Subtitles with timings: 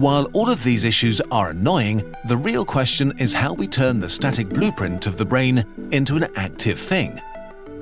[0.00, 4.08] While all of these issues are annoying, the real question is how we turn the
[4.08, 7.20] static blueprint of the brain into an active thing.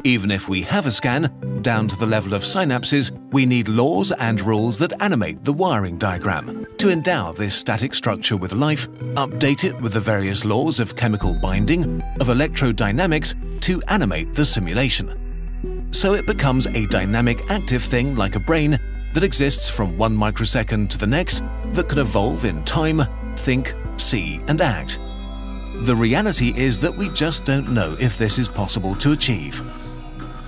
[0.02, 1.30] Even if we have a scan,
[1.62, 5.96] down to the level of synapses, we need laws and rules that animate the wiring
[5.96, 6.66] diagram.
[6.78, 11.34] To endow this static structure with life, update it with the various laws of chemical
[11.34, 15.88] binding, of electrodynamics, to animate the simulation.
[15.92, 18.80] So it becomes a dynamic active thing like a brain
[19.18, 23.02] that exists from one microsecond to the next that can evolve in time,
[23.34, 25.00] think, see, and act.
[25.86, 29.60] The reality is that we just don't know if this is possible to achieve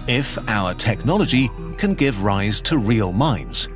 [0.07, 3.69] if our technology can give rise to real minds.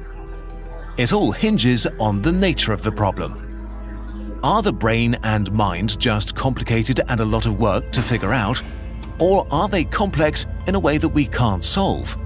[0.97, 4.39] It all hinges on the nature of the problem.
[4.45, 8.62] Are the brain and mind just complicated and a lot of work to figure out,
[9.19, 12.17] or are they complex in a way that we can't solve?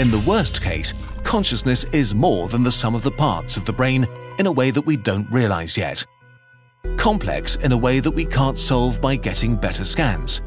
[0.00, 0.92] In the worst case,
[1.26, 4.06] consciousness is more than the sum of the parts of the brain
[4.38, 6.06] in a way that we don't realize yet.
[6.96, 10.40] Complex in a way that we can't solve by getting better scans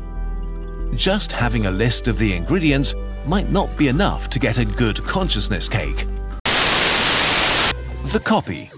[0.95, 2.94] just having a list of the ingredients
[3.25, 6.05] might not be enough to get a good consciousness cake.
[8.11, 8.72] The copy.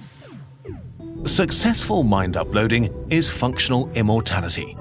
[1.23, 4.77] Successful mind uploading is functional immortality.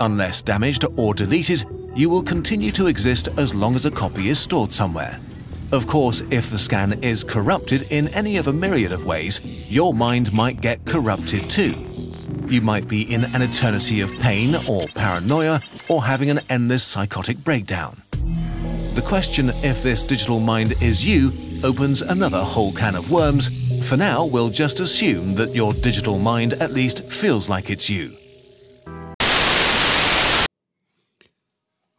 [0.00, 4.38] Unless damaged or deleted, you will continue to exist as long as a copy is
[4.38, 5.18] stored somewhere.
[5.72, 9.94] Of course, if the scan is corrupted in any of a myriad of ways, your
[9.94, 11.74] mind might get corrupted too.
[12.46, 17.38] You might be in an eternity of pain or paranoia or having an endless psychotic
[17.38, 18.02] breakdown.
[18.94, 21.32] The question if this digital mind is you
[21.64, 23.48] opens another whole can of worms.
[23.88, 28.14] For now, we'll just assume that your digital mind at least feels like it's you.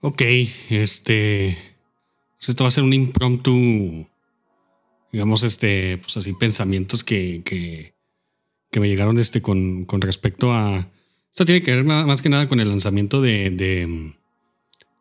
[0.04, 1.73] Ok, este.
[2.48, 4.08] Esto va a ser un impromptu.
[5.12, 5.98] Digamos, este.
[6.00, 7.42] Pues así, pensamientos que.
[7.44, 7.94] que,
[8.72, 10.90] que me llegaron este con, con respecto a.
[11.32, 13.50] Esto tiene que ver más que nada con el lanzamiento de.
[13.50, 14.14] de,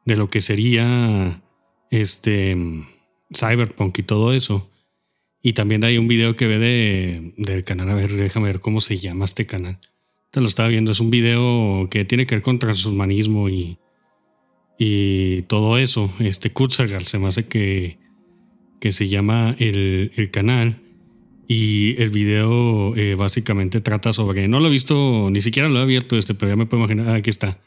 [0.04, 1.42] de lo que sería.
[1.90, 2.56] Este.
[3.34, 4.68] Cyberpunk y todo eso.
[5.42, 7.88] Y también hay un video que ve de, del canal.
[7.90, 9.78] A ver, déjame ver cómo se llama este canal.
[10.30, 10.92] Te lo estaba viendo.
[10.92, 13.78] Es un video que tiene que ver con transhumanismo y
[14.84, 16.12] y todo eso.
[16.18, 17.98] Este Kurzergal se me hace que,
[18.80, 20.80] que se llama el, el canal.
[21.46, 24.48] Y el video eh, básicamente trata sobre.
[24.48, 27.14] No lo he visto, ni siquiera lo he abierto, este, pero ya me puedo imaginar.
[27.14, 27.60] Aquí está.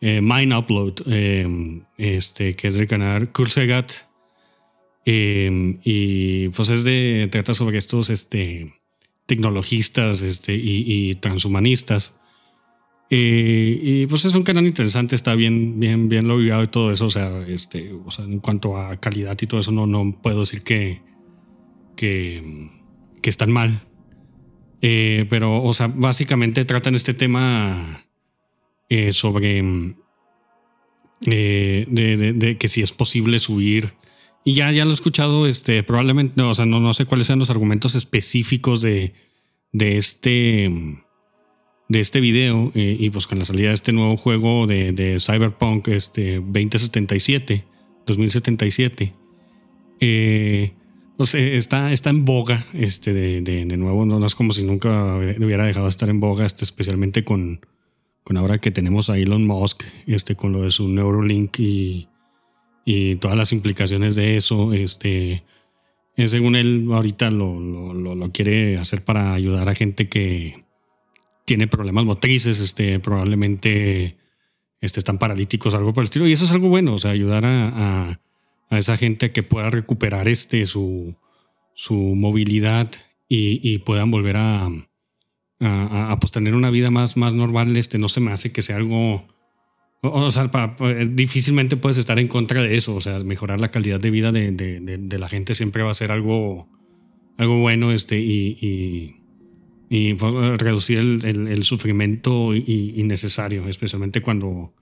[0.00, 3.92] Eh, Mind Upload, eh, este, que es del canal Kursegat.
[5.04, 7.28] y pues es de.
[7.30, 8.74] Trata sobre estos este,
[9.26, 12.12] tecnologistas este, y, y transhumanistas
[13.12, 17.06] eh, y pues es un canal interesante, está bien, bien, bien logrado y todo eso.
[17.06, 20.40] O sea, este, o sea, en cuanto a calidad y todo eso, no, no puedo
[20.40, 21.02] decir que,
[21.96, 22.70] que,
[23.20, 23.82] que están mal.
[24.80, 28.06] Eh, pero, o sea, básicamente tratan este tema
[28.88, 29.62] eh, sobre
[31.20, 33.94] de, de, que si es posible subir.
[34.44, 37.40] Y ya, ya lo he escuchado, este, probablemente, o sea, no, no sé cuáles sean
[37.40, 39.14] los argumentos específicos de,
[39.72, 40.70] de este
[41.90, 45.88] de este video eh, y pues con la salida de este nuevo juego de, Cyberpunk
[45.88, 47.64] este 2077,
[48.06, 49.12] 2077,
[49.98, 50.72] eh,
[51.16, 55.16] pues, eh, está, está en boga este de, de, nuevo, no, es como si nunca
[55.16, 57.66] hubiera dejado de estar en boga, este, especialmente con,
[58.22, 62.06] con ahora que tenemos a Elon Musk este, con lo de su Neuralink y,
[62.84, 65.42] y todas las implicaciones de eso, este...
[66.26, 70.59] Según él, ahorita lo, lo, lo quiere hacer para ayudar a gente que,
[71.50, 74.16] tiene problemas motrices, este, probablemente
[74.80, 76.28] este, están paralíticos, algo por el estilo.
[76.28, 78.20] Y eso es algo bueno, o sea, ayudar a,
[78.70, 81.16] a, esa gente que pueda recuperar este, su,
[81.74, 82.88] su movilidad
[83.28, 84.68] y, puedan volver a,
[85.58, 87.76] a, pues, tener una vida más, más normal.
[87.76, 89.26] Este, no se me hace que sea algo...
[90.02, 90.52] O, sea,
[91.08, 92.94] difícilmente puedes estar en contra de eso.
[92.94, 96.12] O sea, mejorar la calidad de vida de, de, la gente siempre va a ser
[96.12, 96.68] algo,
[97.38, 99.19] algo bueno este, y
[99.90, 104.72] reducir el, el, sufrimiento innecesario, especialmente cuando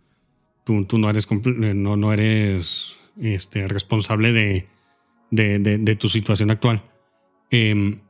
[0.64, 4.68] tú, tú, no eres, no, no eres este, responsable de,
[5.30, 6.82] de, de, tu situación actual.
[7.50, 8.00] Em,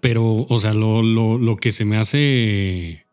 [0.00, 3.06] pero, o sea, lo, lo, lo, que se me hace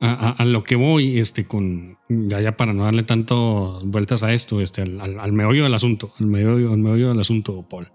[0.00, 4.32] a, a, lo que voy, este, con ya, ya para no darle tantas vueltas a
[4.32, 7.88] esto, este, al, al, meollo del asunto, al meollo, al meollo del asunto, Paul.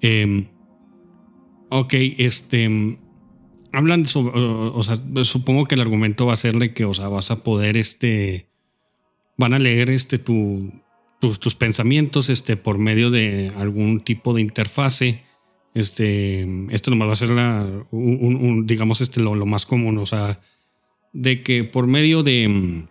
[0.00, 0.48] Eh,
[1.70, 2.98] ok, este
[3.72, 7.08] hablan sobre, o, sea, supongo que el argumento va a ser de que, o sea,
[7.08, 8.48] vas a poder, este,
[9.36, 10.72] van a leer, este, tu,
[11.20, 15.24] tus, tus pensamientos, este, por medio de algún tipo de interfase,
[15.74, 20.40] Este, esto nomás va a ser la, un, digamos, este, lo, más común, o sea,
[21.12, 22.86] de que por medio de,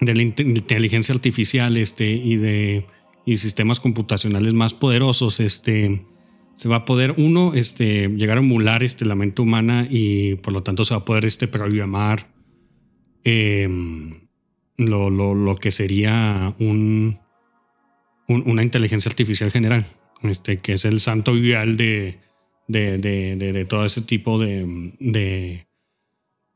[0.00, 2.86] de la inteligencia artificial este, y de
[3.26, 6.04] y sistemas computacionales más poderosos, este,
[6.56, 10.52] se va a poder, uno, este, llegar a emular este, la mente humana y por
[10.52, 12.32] lo tanto se va a poder este, programar
[13.24, 14.28] em,
[14.76, 17.18] lo, lo, que sería un,
[18.28, 19.86] una inteligencia artificial general,
[20.22, 22.18] este, que es el santo vial de,
[22.68, 25.66] de, de, de, todo ese tipo de, de,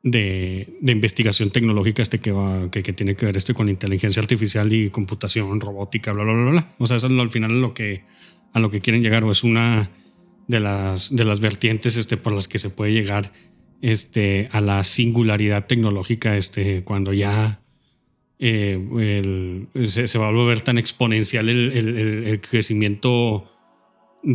[0.03, 4.73] de, investigación tecnológica este que, va, que, que, tiene que ver este con inteligencia artificial
[4.73, 6.75] y computación, robótica, bla, bla, bla, bla.
[6.79, 8.05] O sea, eso es al final lo que,
[8.53, 9.91] a lo que quieren llegar o es una
[10.47, 13.33] de las, de las vertientes este, por las que se puede llegar
[13.83, 17.61] este, a la singularidad tecnológica este, cuando ya
[18.41, 23.51] eh, se, va a volver tan exponencial el, el, crecimiento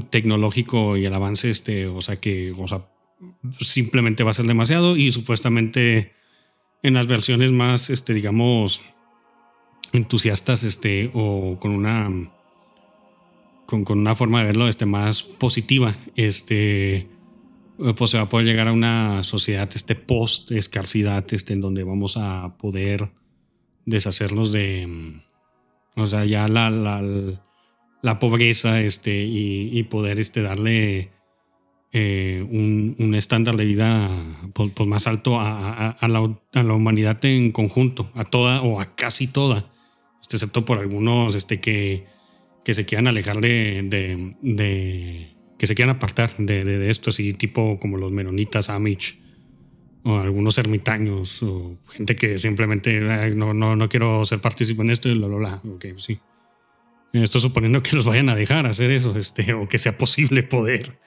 [0.10, 2.86] tecnológico y el avance, este, o sea que o sea,
[3.60, 6.14] simplemente va a ser demasiado y supuestamente
[6.84, 8.82] en las versiones más, este, digamos,
[9.94, 12.10] entusiastas, este, o con una,
[13.66, 17.08] con, con una forma de verlo, este, más positiva, este,
[17.98, 21.84] pues se va a poder llegar a una sociedad, este, post escarcidad, este, en donde
[21.84, 23.12] vamos a poder
[23.86, 25.22] deshacernos de,
[25.96, 27.02] o sea, ya la, la,
[28.02, 31.12] la pobreza, este, y, poder, este, darle
[31.92, 34.10] eh, un, estándar de vida
[34.54, 39.70] pues, pues, más alto a, la, humanidad en conjunto, a toda o a casi toda,
[40.32, 42.06] excepto por algunos este, que,
[42.64, 43.88] que se quieran alejar de,
[44.42, 45.28] de,
[45.58, 49.20] que se quieran apartar de, esto, así tipo como los menonitas, Amish,
[50.04, 53.02] o algunos ermitaños, o gente que simplemente
[53.36, 55.62] no, no, no quiero ser partícipe en esto y bla, bla, bla.
[55.74, 56.20] Ok, sí.
[57.14, 61.00] Estoy suponiendo que los vayan a dejar hacer eso, este, o que sea posible poder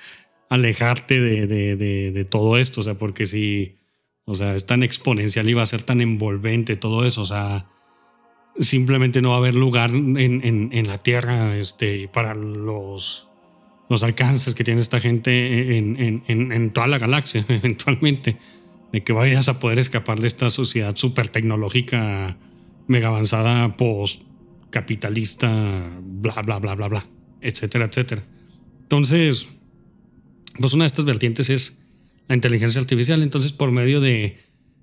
[0.49, 3.77] alejarte de, todo esto, o sea, porque si,
[4.25, 7.69] o sea, es tan exponencial y va a ser tan envolvente todo eso, o sea,
[8.61, 13.27] simplemente no va a haber lugar en, la Tierra este, para los,
[13.89, 18.37] los alcances que tiene esta gente en, toda la galaxia, eventualmente,
[18.93, 22.37] de que vayas a poder escapar de esta sociedad súper tecnológica,
[22.87, 24.23] mega avanzada, post
[24.71, 27.07] capitalista, bla, bla, bla, bla, bla,
[27.41, 28.23] etcétera, etcétera.
[28.83, 29.49] Entonces,
[30.59, 31.81] pues una de estas vertientes es
[32.29, 33.23] la inteligencia artificial.
[33.23, 34.39] Entonces, por medio de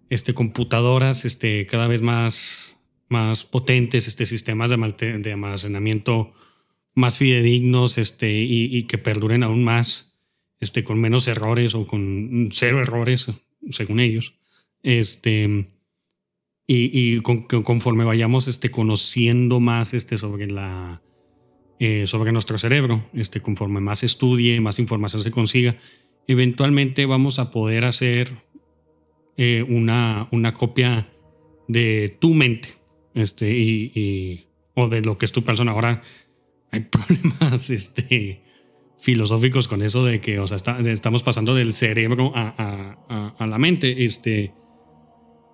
[0.10, 2.78] este, computadoras este, cada vez más,
[3.10, 6.34] más potentes, este, sistemas de, almacenamiento
[6.96, 10.16] más fidedignos este, y, que perduren aún más,
[10.60, 13.28] este, con menos errores o con cero errores,
[13.70, 14.36] según ellos.
[14.84, 15.70] Este,
[16.68, 21.02] y, y conforme vayamos este, conociendo más este, sobre la
[21.86, 23.10] eh, sobre nuestro cerebro.
[23.12, 25.76] Este, conforme más estudie, más información se consiga,
[26.28, 28.32] eventualmente vamos a poder hacer
[29.36, 31.10] eh, una, una copia
[31.68, 32.70] de tu mente
[33.14, 35.72] este, y, o de lo que es tu persona.
[35.72, 36.02] Ahora
[36.72, 38.42] hay problemas este,
[39.00, 43.58] filosóficos con eso de que o sea, estamos pasando del cerebro a, a, a la
[43.58, 44.06] mente.
[44.06, 44.54] Este,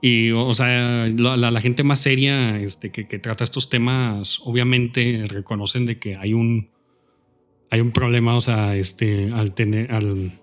[0.01, 5.99] y, o sea, la, gente más seria este, que, trata estos temas, obviamente reconocen de
[5.99, 6.69] que hay un,
[7.69, 10.39] hay un problema, o sea, este, al tener, al,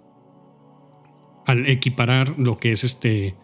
[1.47, 3.35] al equiparar lo que es este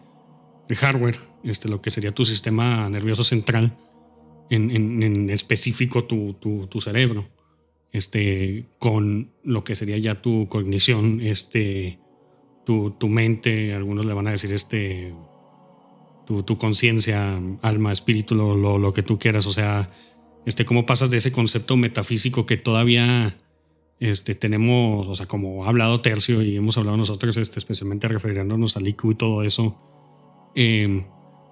[0.69, 3.77] el hardware, este, lo que sería tu sistema nervioso central,
[4.49, 7.27] en, en, específico tu, tu, tu, cerebro,
[7.91, 11.99] este, con lo que sería ya tu cognición, este,
[12.65, 15.13] tu, tu mente, algunos le van a decir este
[16.25, 19.45] tu, conciencia, alma, espíritu, lo, lo, que tú quieras.
[19.45, 19.91] O sea,
[20.45, 23.37] este, cómo pasas de ese concepto metafísico que todavía
[23.99, 28.77] este, tenemos, o sea, como ha hablado Tercio y hemos hablado nosotros, este, especialmente refiriéndonos
[28.77, 29.77] al IQ y todo eso.
[30.55, 31.05] Em,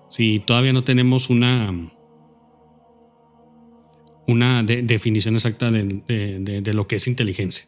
[0.10, 1.74] si todavía no tenemos una,
[4.28, 6.04] una definición exacta de,
[6.62, 7.66] de, lo que es inteligencia.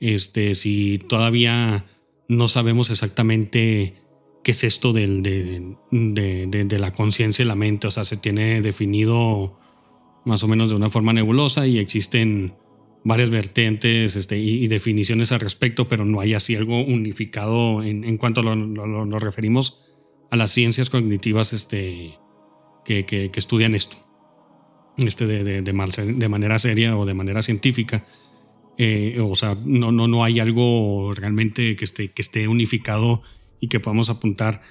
[0.00, 1.86] Este, si todavía
[2.28, 3.94] no sabemos exactamente
[4.44, 7.86] qué es esto del, de, la conciencia y la mente.
[7.86, 9.58] O sea, se tiene definido
[10.24, 12.54] más o menos de una forma nebulosa y existen
[13.04, 18.18] varias vertientes este, y, definiciones al respecto, pero no hay así algo unificado en, en
[18.18, 19.88] cuanto lo, nos referimos
[20.30, 22.18] a las ciencias cognitivas este,
[22.84, 23.96] que, que, estudian esto,
[24.96, 28.04] este de, de, manera seria o de manera científica.
[28.76, 33.22] Eh, o sea, no, no, no hay algo realmente que esté, que esté unificado
[33.60, 34.62] y que podamos apuntar,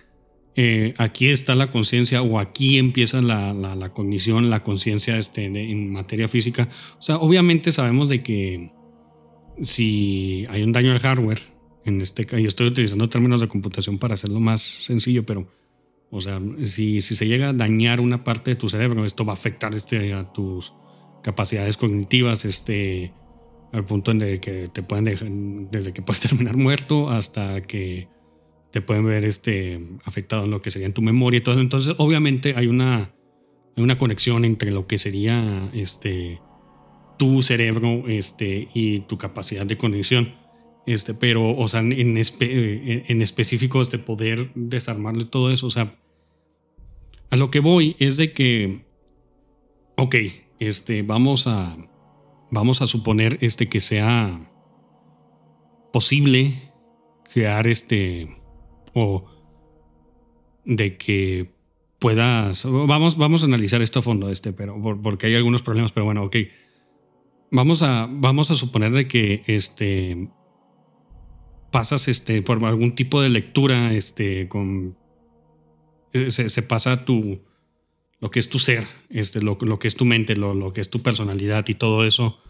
[0.55, 5.91] eh, aquí está la conciencia o aquí empieza la, la, cognición, la conciencia este, en
[5.91, 6.69] materia física.
[6.97, 8.71] O sea, obviamente sabemos de que,
[9.61, 11.56] si hay un daño al hardware,
[11.87, 15.47] en este caso, yo estoy utilizando términos de computación para hacerlo más sencillo, pero,
[16.11, 19.33] o sea, si, si se llega a dañar una parte de tu cerebro, esto va
[19.33, 20.73] a afectar este, a tus
[21.23, 23.13] capacidades cognitivas, este,
[23.73, 28.07] al punto en que te pueden dejar, desde que puedes terminar muerto hasta que
[28.71, 31.59] te pueden ver este, afectado en lo que sería en tu memoria y todo.
[31.59, 33.13] Entonces, obviamente hay una,
[33.75, 36.41] hay una conexión entre lo que sería este,
[37.17, 40.46] tu cerebro este, y tu capacidad de conexión.
[40.87, 45.67] Este, pero, o sea, en, en específico, este poder desarmarle todo eso.
[45.67, 45.99] O sea,
[47.29, 48.85] a lo que voy es de que,
[49.97, 50.15] ok,
[50.59, 51.77] este, vamos a,
[52.51, 54.49] vamos a suponer este, que sea
[55.91, 56.71] posible
[57.33, 58.37] crear este,
[58.93, 59.25] o
[60.63, 61.51] de que
[61.99, 66.05] puedas, vamos, vamos a analizar esto a fondo, este, pero porque hay algunos problemas, pero
[66.05, 66.37] bueno, ok
[67.51, 70.29] vamos a, vamos a suponer de que este,
[71.71, 74.97] pasas este, por algún tipo de lectura, este, con,
[76.13, 77.41] eh, se, pasa tu,
[78.19, 80.81] lo que es tu ser, este, lo, lo que es tu mente, lo, lo, que
[80.81, 82.41] es tu personalidad y todo eso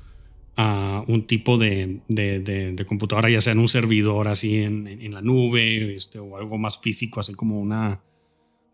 [0.59, 5.21] a un tipo de, de, computadora, ya sea en un servidor así en, en, la
[5.21, 8.01] nube, este, o algo más físico, así como una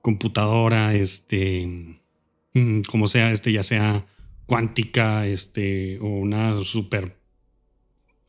[0.02, 1.68] computadora, este,
[2.54, 4.06] mm, como sea, este, ya sea
[4.46, 7.18] cuántica este, o una súper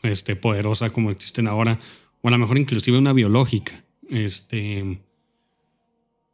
[0.03, 1.79] este, poderosa como existen ahora,
[2.25, 4.99] o a lo mejor inclusive una biológica, este,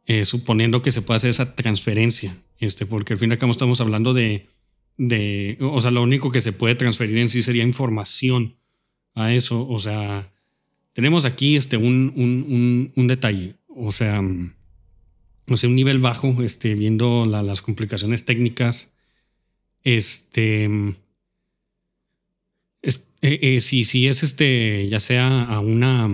[0.05, 3.51] eh, suponiendo que se pueda hacer esa transferencia, este, porque al fin y al cabo
[3.51, 4.47] estamos hablando de,
[4.95, 8.55] de, o sea, lo único que se puede transferir en sí sería información
[9.15, 10.31] a eso, o sea,
[10.93, 14.21] tenemos aquí este, un, un, un, detalle, o sea,
[15.49, 18.93] o sea, un nivel bajo, este, viendo las complicaciones técnicas
[19.83, 20.95] este.
[23.21, 26.09] Eh, eh, si, es este, ya sea a una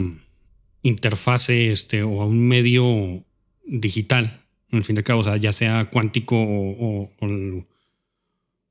[0.84, 3.24] interfase este, o a un medio
[3.66, 7.10] digital, en fin de cabo, o sea, ya sea cuántico o,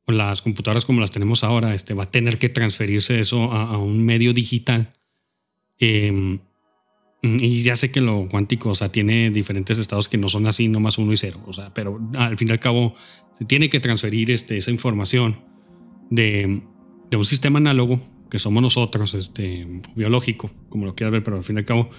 [0.07, 4.05] las computadoras como las tenemos ahora, este, va a tener que transferirse eso a, un
[4.05, 4.95] medio digital.
[5.79, 6.39] Em,
[7.23, 10.69] y ya sé que lo cuántico, o sea, tiene diferentes estados que no son así,
[10.69, 12.95] no más uno y cero, o sea, pero al fin y al cabo
[13.33, 15.41] se tiene que transferir este, esa información
[16.11, 16.63] de,
[17.13, 21.57] un sistema análogo, que somos nosotros, este, biológico, como lo quieras ver, pero al fin
[21.57, 21.91] y al cabo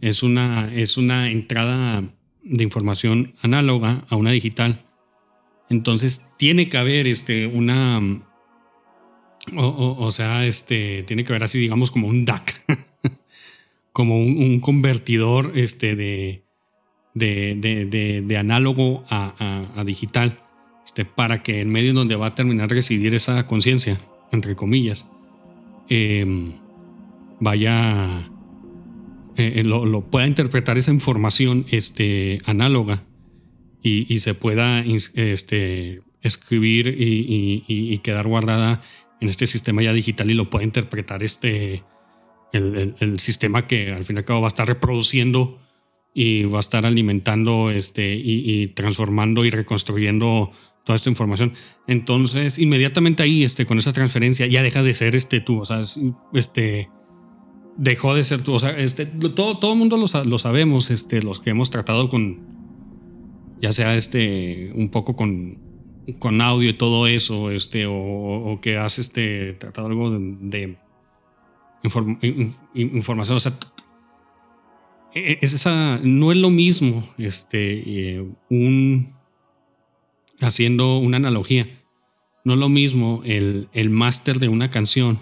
[0.00, 2.04] es una, es una entrada
[2.42, 4.84] de información análoga a una digital.
[5.68, 8.22] Entonces tiene que haber este, una...
[9.56, 12.66] O, sea, este, tiene que haber así, digamos, como un DAC,
[13.92, 16.42] como un, convertidor este, de,
[17.14, 20.40] de, de, análogo a, a digital.
[20.84, 24.00] Este, para que el medio donde va a terminar de residir esa conciencia,
[24.32, 25.08] entre comillas,
[25.88, 26.52] em,
[27.40, 28.30] vaya,
[29.36, 33.04] eh, eh, lo, pueda interpretar esa información este, análoga
[33.82, 38.82] y, se pueda este, escribir y, quedar guardada
[39.20, 41.84] en este sistema ya digital y lo pueda interpretar este,
[42.52, 45.60] el, sistema que al fin y al cabo va a estar reproduciendo
[46.14, 50.50] y va a estar alimentando este, y transformando y reconstruyendo
[50.86, 51.52] toda esta información.
[51.88, 55.58] Entonces, inmediatamente ahí, este, con esa transferencia, ya deja de ser este tú.
[55.58, 55.82] O sea,
[56.32, 56.88] este
[57.76, 58.54] dejó de ser tú.
[58.54, 62.38] O sea, este, todo, todo el mundo lo, sabemos, este, los que hemos tratado con,
[63.60, 65.58] ya sea este, un poco con,
[66.20, 70.76] con audio y todo eso, este, o, que has este, tratado algo de,
[72.74, 73.38] información.
[73.38, 73.58] O sea,
[75.12, 79.15] e, e, es esa, no es lo mismo este, eh, un
[80.40, 81.68] haciendo una analogía,
[82.44, 85.18] no es lo mismo el, el máster de una canción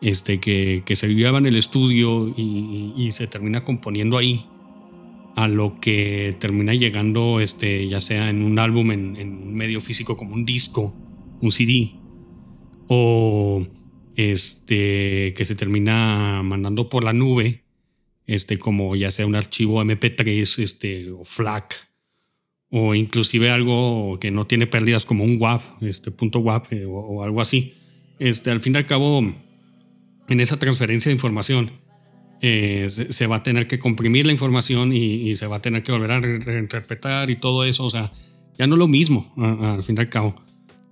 [0.00, 4.46] este, que, que, se lleva en el estudio y, se termina componiendo ahí,
[5.36, 9.80] a lo que termina llegando, este, ya sea en un álbum, en, en un medio
[9.80, 10.94] físico como un disco,
[11.40, 11.92] un CD,
[12.88, 13.66] o
[14.16, 17.64] este, que se termina mandando por la nube,
[18.26, 21.89] este, como ya sea un archivo MP3 este, o FLAC
[22.70, 27.22] o inclusive algo que no tiene pérdidas como un WAV, este punto WAV eh, o,
[27.22, 27.74] algo así.
[28.18, 29.20] Este, al fin y al cabo,
[30.28, 31.72] en esa transferencia de información,
[32.42, 35.92] eh, se, va a tener que comprimir la información y, se va a tener que
[35.92, 37.84] volver a reinterpretar y todo eso.
[37.84, 38.12] O sea,
[38.56, 40.40] ya no es lo mismo, al fin y al cabo.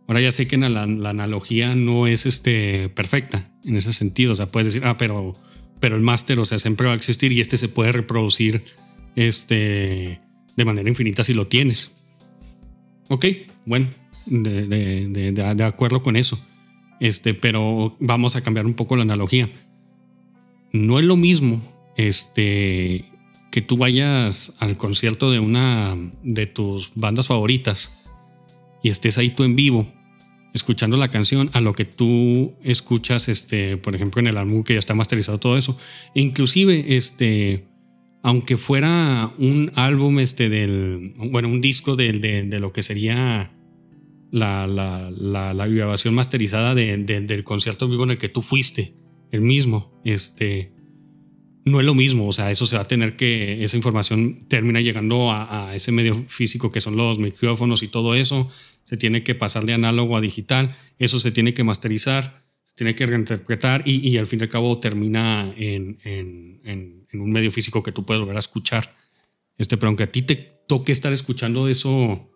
[0.09, 4.33] Ahora ya sé que la, la, analogía no es este, perfecta en ese sentido.
[4.33, 5.35] O sea, puedes decir, ah, pero,
[5.81, 8.65] pero el máster, o sea, siempre va a existir y este se puede reproducir
[9.17, 10.21] este,
[10.59, 11.93] de manera infinita si lo tienes.
[13.09, 13.27] Ok,
[13.65, 13.89] bueno,
[14.27, 16.45] de, acuerdo con eso.
[16.99, 19.49] Este, pero vamos a cambiar un poco la analogía.
[20.73, 21.63] No es lo mismo
[21.97, 23.05] este,
[23.53, 28.05] que tú vayas al concierto de una de tus bandas favoritas
[28.83, 29.87] y estés ahí tú en vivo
[30.55, 34.73] escuchando la canción a lo que tú escuchas, este, por ejemplo, en el álbum que
[34.73, 35.79] ya está masterizado todo eso.
[36.17, 37.69] E inclusive, este,
[38.23, 43.53] aunque fuera un álbum, este, del, bueno, un disco de, de, lo que sería
[44.31, 48.95] la, la, la, grabación masterizada del concierto vivo en el que tú fuiste,
[49.31, 50.73] el mismo, este,
[51.65, 54.81] no es lo mismo, o sea, eso se va a tener que, esa información termina
[54.81, 58.51] llegando a, a ese medio físico que son los micrófonos y todo eso,
[58.89, 62.95] se tiene que pasar de análogo a digital, eso se tiene que masterizar, se tiene
[62.95, 68.05] que reinterpretar y, al fin y al cabo termina en, un medio físico que tú
[68.05, 68.95] puedes volver a escuchar.
[69.57, 70.37] Este, pero aunque a ti te
[70.67, 72.31] toque estar escuchando eso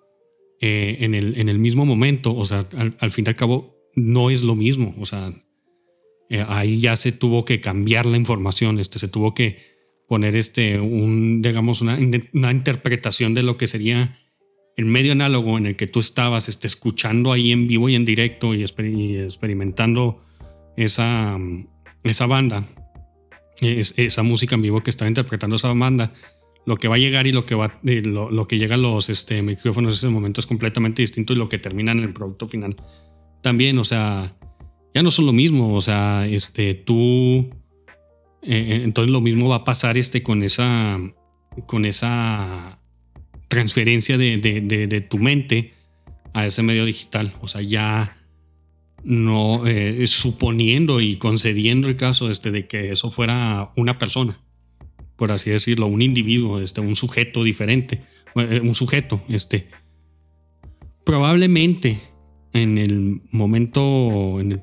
[0.61, 2.67] eh, en, el, en el mismo momento, o sea,
[2.99, 5.33] al, fin y al cabo no es lo mismo, o sea,
[6.31, 9.59] eh, ahí ya se tuvo que cambiar la información, este, se tuvo que
[10.09, 11.99] poner este, un, digamos, una,
[12.33, 14.17] una interpretación de lo que sería
[14.77, 18.05] el medio análogo en el que tú estabas este, escuchando ahí en vivo y en
[18.05, 20.23] directo y, experimentando
[20.77, 21.39] esa,
[22.03, 22.67] esa banda,
[23.63, 26.13] esa música en vivo que estaba interpretando esa banda,
[26.67, 29.09] lo que va a llegar y lo que, va, eh, lo, que llega a los
[29.09, 32.47] este, micrófonos en ese momento es completamente distinto y lo que termina en el producto
[32.47, 32.77] final
[33.43, 34.37] también, o sea,
[34.95, 37.51] ya no son lo mismo, o sea, este, tú,
[38.43, 40.99] eh, eh, entonces lo mismo va a pasar este, con esa,
[41.67, 42.79] con esa
[43.49, 45.75] transferencia de, tu mente
[46.33, 47.35] a ese medio digital.
[47.41, 48.17] O sea, ya
[49.05, 54.41] no eh, suponiendo y concediendo el caso este, de que eso fuera una persona,
[55.17, 58.03] por así decirlo, un individuo, este, un sujeto diferente,
[58.37, 59.69] eh, un sujeto, este,
[61.05, 61.99] probablemente
[62.53, 64.63] en el momento, en el,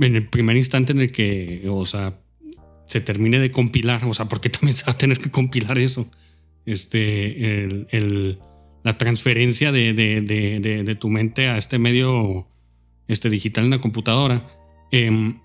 [0.00, 2.20] en el primer instante en el que, o sea,
[2.86, 6.10] se termine de compilar, o sea, porque también se va a tener que compilar eso
[6.66, 8.38] este, el,
[8.82, 12.48] la transferencia de, de, tu mente a este medio
[13.08, 14.46] este, digital en la computadora.
[14.90, 15.40] Em,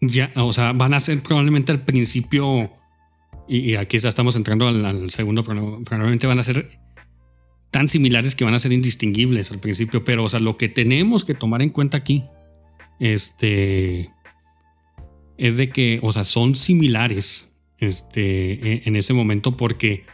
[0.00, 2.70] ya, o sea, van a ser probablemente al principio,
[3.48, 6.78] y, aquí ya estamos entrando al, segundo, probablemente van a ser
[7.70, 11.24] tan similares que van a ser indistinguibles al principio, pero o sea, lo que tenemos
[11.24, 12.24] que tomar en cuenta aquí,
[13.00, 14.10] este,
[15.38, 20.04] es de que, o sea, son similares, este, e, en ese momento porque,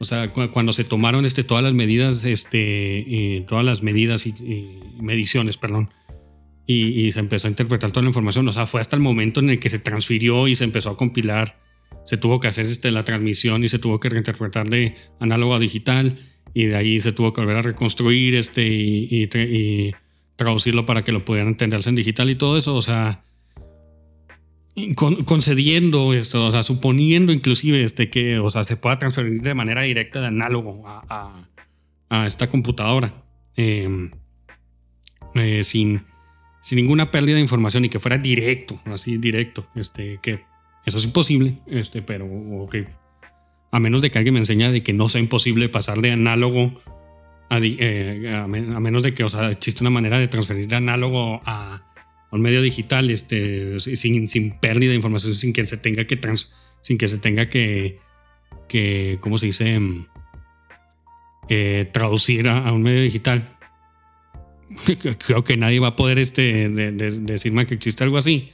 [0.00, 4.32] o sea, cuando se tomaron este, todas las medidas, este, eh, todas las medidas y,
[4.98, 5.90] mediciones, perdón,
[6.66, 9.50] y, se empezó a interpretar toda la información, o sea, fue hasta el momento en
[9.50, 11.60] el que se transfirió y se empezó a compilar,
[12.06, 15.58] se tuvo que hacer este, la transmisión y se tuvo que reinterpretar de análogo a
[15.58, 16.18] digital
[16.54, 19.92] y de ahí se tuvo que volver a reconstruir este y, y
[20.36, 23.22] traducirlo para que lo pudieran entenderse en digital y todo eso, o sea,
[24.94, 29.82] concediendo esto, o sea, suponiendo inclusive este que, o sea, se pueda transferir de manera
[29.82, 31.46] directa de análogo a,
[32.26, 33.24] esta computadora
[33.56, 34.10] em,
[35.34, 36.02] eh, sin,
[36.60, 40.44] sin ninguna pérdida de información y que fuera directo, así directo, este, que
[40.84, 42.26] eso es imposible, este, pero
[43.70, 46.80] a menos de que alguien me enseñe de que no sea imposible pasar de análogo
[47.48, 48.46] a, eh, a
[48.80, 51.89] menos de que, o sea, existe una manera de transferir de análogo a
[52.30, 56.52] un medio digital este, sin, sin pérdida de información, sin que se tenga que, trans,
[56.80, 57.98] sin que, se tenga que,
[58.68, 59.78] que ¿cómo se dice?
[59.78, 60.06] Mm,
[61.48, 63.56] eh, traducir a, un medio digital.
[65.26, 68.50] Creo que nadie va a poder este, decirme que existe algo así.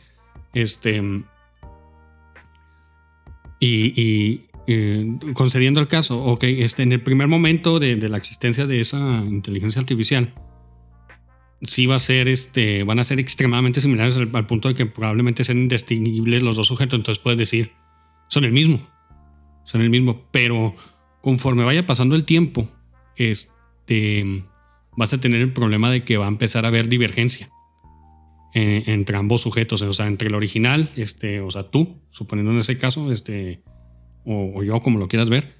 [0.54, 1.02] Este,
[3.60, 4.40] y,
[5.34, 9.80] concediendo el caso, ok, este, en el primer momento de la existencia de esa inteligencia
[9.80, 10.32] artificial,
[11.62, 15.44] sí va a ser, este, van a ser extremadamente similares al, punto de que probablemente
[15.44, 16.98] sean indistinguibles los dos sujetos.
[16.98, 17.72] Entonces puedes decir,
[18.28, 18.86] son el mismo,
[19.64, 20.26] son el mismo.
[20.30, 20.74] Pero
[21.20, 22.68] conforme vaya pasando el tiempo,
[23.16, 24.44] este,
[24.96, 27.48] vas a tener el problema de que va a empezar a haber divergencia
[28.54, 32.58] eh, entre ambos sujetos, o sea, entre el original, este, o sea, tú, suponiendo en
[32.58, 33.62] ese caso, este,
[34.24, 35.56] o, yo, como lo quieras ver,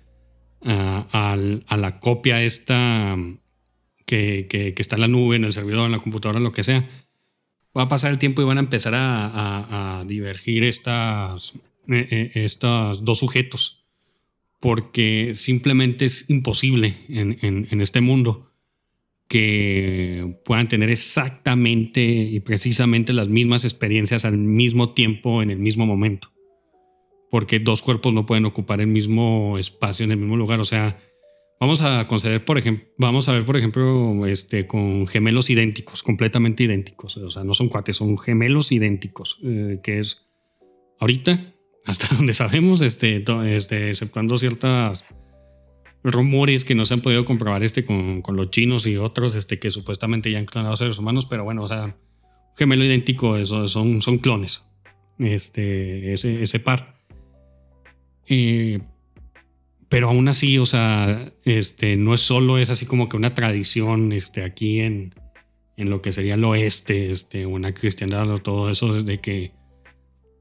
[0.62, 1.36] a
[1.76, 3.16] la copia esta
[4.06, 6.88] que, está en la nube, en el servidor, en la computadora, en lo que sea.
[7.76, 11.54] Va a pasar el tiempo y van a empezar a, divergir estas,
[11.88, 13.84] eh, eh, estos dos sujetos.
[14.60, 18.50] Porque simplemente es imposible en, este mundo
[19.28, 25.84] que puedan tener exactamente y precisamente las mismas experiencias al mismo tiempo, en el mismo
[25.84, 26.32] momento.
[27.30, 30.60] Porque dos cuerpos no pueden ocupar el mismo espacio en el mismo lugar.
[30.60, 30.96] O sea,
[31.58, 36.64] Vamos a conceder, por ejemplo, vamos a ver, por ejemplo, este, con gemelos idénticos, completamente
[36.64, 37.16] idénticos.
[37.16, 40.26] O sea, no son cuates, son gemelos idénticos, eh, que es
[41.00, 41.54] ahorita,
[41.86, 45.06] hasta donde sabemos, este, este, exceptuando ciertas
[46.02, 49.58] rumores que no se han podido comprobar este, con, con, los chinos y otros este,
[49.58, 51.96] que supuestamente ya han clonado seres humanos, pero bueno, o sea,
[52.56, 54.64] gemelo idéntico, eso, son, son clones,
[55.18, 57.00] este, ese, ese par.
[58.28, 58.80] Eh,
[59.88, 64.12] pero aún así, o sea, este, no es solo, es así como que una tradición
[64.12, 65.14] este, aquí en,
[65.76, 69.52] en lo que sería el oeste, este, una cristiandad o todo eso, de que,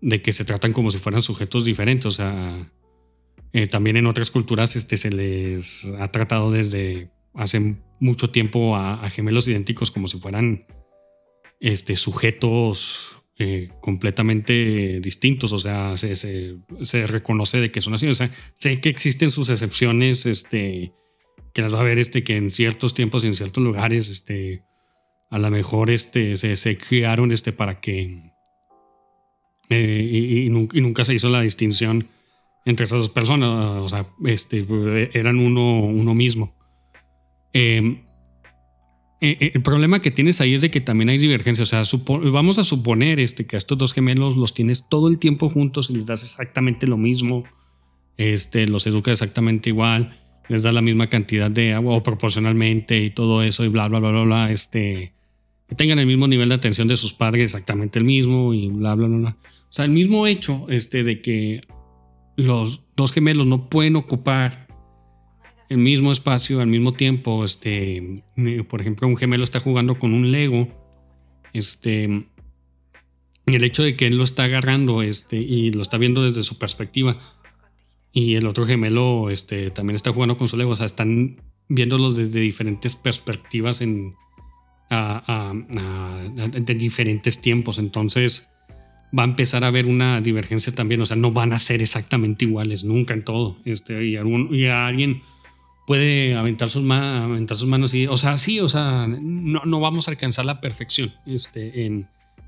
[0.01, 2.05] de que se tratan como si fueran sujetos diferentes.
[2.07, 2.71] O sea,
[3.53, 8.95] eh, también en otras culturas este, se les ha tratado desde hace mucho tiempo a,
[8.95, 10.65] a gemelos idénticos como si fueran
[11.59, 18.15] este, sujetos eh, completamente distintos, o sea, se, se, reconoce de que son así, o
[18.15, 20.93] sea, sé que existen sus excepciones, este,
[21.53, 24.63] que las va a ver, este, que en ciertos tiempos y en ciertos lugares, este,
[25.29, 28.31] a lo mejor, este, se, se crearon, este, para que,
[29.69, 32.07] eh, y, nunca, se hizo la distinción
[32.63, 33.49] entre esas dos personas,
[33.81, 34.65] o sea, este,
[35.13, 36.55] eran uno, uno mismo.
[37.51, 38.04] Eh,
[39.21, 41.63] eh, eh, el problema que tienes ahí es de que también hay divergencia.
[41.63, 41.83] O sea,
[42.31, 45.89] vamos a suponer este, que a estos dos gemelos los tienes todo el tiempo juntos
[45.89, 47.43] y les das exactamente lo mismo.
[48.17, 50.19] Este, los educa exactamente igual.
[50.47, 53.99] Les da la misma cantidad de agua o proporcionalmente y todo eso y bla, bla,
[53.99, 54.51] bla, bla, bla.
[54.51, 55.13] Este,
[55.67, 58.95] que tengan el mismo nivel de atención de sus padres, exactamente el mismo y bla,
[58.95, 59.37] bla, bla, bla.
[59.69, 61.61] O sea, el mismo hecho este, de que
[62.37, 64.64] los dos gemelos no pueden ocupar
[65.69, 67.43] el mismo espacio al mismo tiempo.
[67.43, 68.23] Este,
[68.69, 70.67] por ejemplo, un gemelo está jugando con un Lego.
[71.53, 72.25] Este,
[73.45, 76.57] el hecho de que él lo está agarrando este, y lo está viendo desde su
[76.57, 77.19] perspectiva.
[78.11, 80.71] Y el otro gemelo este, también está jugando con su Lego.
[80.71, 84.15] O sea, están viéndolos desde diferentes perspectivas en,
[84.89, 87.77] de diferentes tiempos.
[87.77, 88.49] Entonces
[89.17, 91.01] va a empezar a haber una divergencia también.
[91.01, 93.57] O sea, no van a ser exactamente iguales nunca en todo.
[93.65, 95.21] Este, y, algún, y a alguien
[95.85, 100.59] puede aventar sus, manos y, o sea, sí, o sea, no, vamos a alcanzar la
[100.59, 102.07] perfección este, en,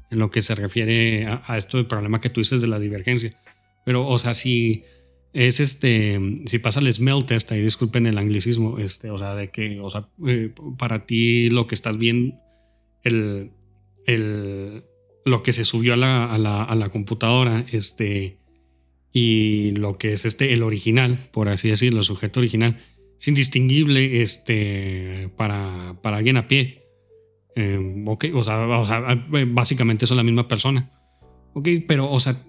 [0.10, 3.40] en lo que se refiere a, esto del problema que tú dices de la divergencia.
[3.86, 4.84] Pero, o sea, si
[5.34, 9.50] es este, si pasa el smell test, ahí disculpen el anglicismo, este, o sea, de
[9.50, 12.36] que, o sea, eh, para ti lo que estás viendo,
[13.04, 13.52] el,
[14.08, 14.84] el,
[15.26, 18.40] lo que se subió a la, a la, a la computadora, este,
[19.14, 22.80] y lo que es este, el original, por así decirlo, el sujeto original,
[23.20, 26.84] es indistinguible este, para, para alguien a pie.
[27.56, 28.66] Eh, o sea,
[29.48, 30.92] básicamente son la misma persona.
[31.54, 32.40] Ok, pero, o sea,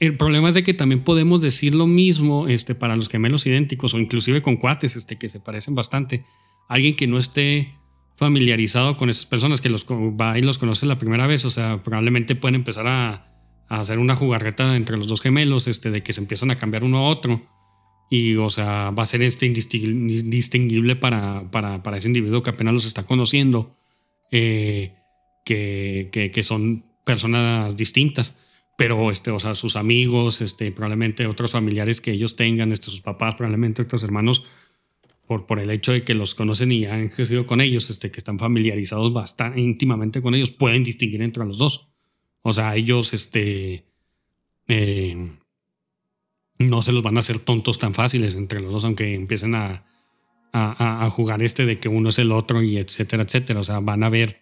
[0.00, 3.94] el problema es de que también podemos decir lo mismo este, para los gemelos idénticos
[3.94, 6.24] o inclusive con cuates este, que se parecen bastante.
[6.68, 7.74] Alguien que no esté
[8.16, 11.82] familiarizado con esas personas, que los va y los conoce la primera vez, o sea,
[11.82, 13.32] probablemente pueden empezar a,
[13.68, 16.82] a hacer una jugarreta entre los dos gemelos, este, de que se empiezan a cambiar
[16.82, 17.42] uno a otro
[18.10, 22.74] y, o sea, va a ser este indistinguible para, para, para ese individuo que apenas
[22.74, 23.76] los está conociendo,
[24.30, 24.94] eh,
[25.44, 28.36] que, que, son personas distintas.
[28.76, 33.00] Pero, este, o sea, sus amigos, este, probablemente otros familiares que ellos tengan, este, sus
[33.00, 34.44] papás, probablemente otros hermanos,
[35.26, 38.18] por, por el hecho de que los conocen y han crecido con ellos, este, que
[38.18, 41.88] están familiarizados bastante íntimamente con ellos, pueden distinguir entre los dos.
[42.42, 43.86] O sea, ellos, este,
[44.66, 45.30] eh,
[46.58, 49.84] no se los van a hacer tontos tan fáciles entre los dos, aunque empiecen a,
[50.52, 53.60] a, jugar este de que uno es el otro y etcétera, etcétera.
[53.60, 54.40] O sea, van a ver,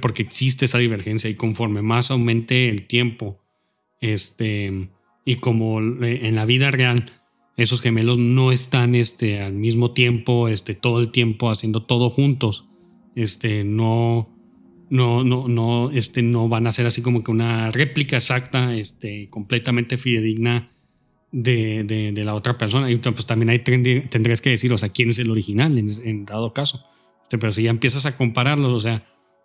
[0.00, 3.40] porque existe esa divergencia y conforme más aumente el tiempo,
[4.00, 4.90] este,
[5.24, 7.12] y como en la vida real,
[7.56, 12.66] esos gemelos no están este, al mismo tiempo, este, todo el tiempo haciendo todo juntos,
[13.14, 14.28] este, no,
[14.90, 19.28] no, no, no, este, no van a ser así como que una réplica exacta, este,
[19.30, 20.70] completamente fidedigna
[21.32, 22.90] de, de, la otra persona.
[22.90, 26.52] Y pues también ahí tendrías que decir, o sea, quién es el original en, dado
[26.52, 26.86] caso.
[27.22, 29.04] Este, pero si ya empiezas a compararlos, o sea,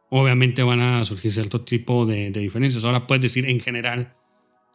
[0.10, 2.84] obviamente van a surgir cierto tipo de, diferencias.
[2.84, 4.16] Ahora puedes decir en general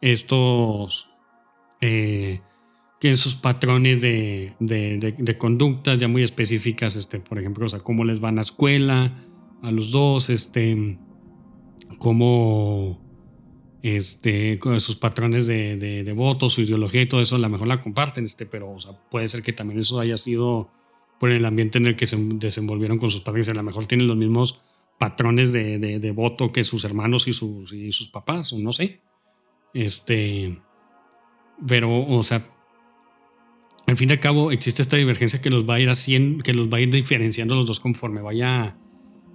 [0.01, 1.09] estos,
[1.81, 2.41] eh,
[2.99, 8.05] que sus patrones de, de, conductas ya muy específicas, este, por ejemplo, o sea, cómo
[8.05, 9.25] les van a escuela
[9.61, 10.97] a los dos, este,
[11.97, 13.10] cómo
[13.83, 17.81] este, sus patrones de, de, voto, su ideología y todo eso, a lo mejor la
[17.81, 18.75] comparten, este, pero
[19.09, 20.69] puede ser que también eso haya sido
[21.19, 24.07] por el ambiente en el que se desenvolvieron con sus padres, a lo mejor tienen
[24.07, 24.61] los mismos
[24.99, 29.01] patrones de, de voto que sus hermanos y sus, y sus papás, o no sé.
[29.73, 30.59] Este,
[31.65, 32.47] pero, o sea,
[33.87, 36.53] al fin y al cabo existe esta divergencia que los va a ir haciendo, que
[36.53, 38.77] los va a ir diferenciando los dos conforme vaya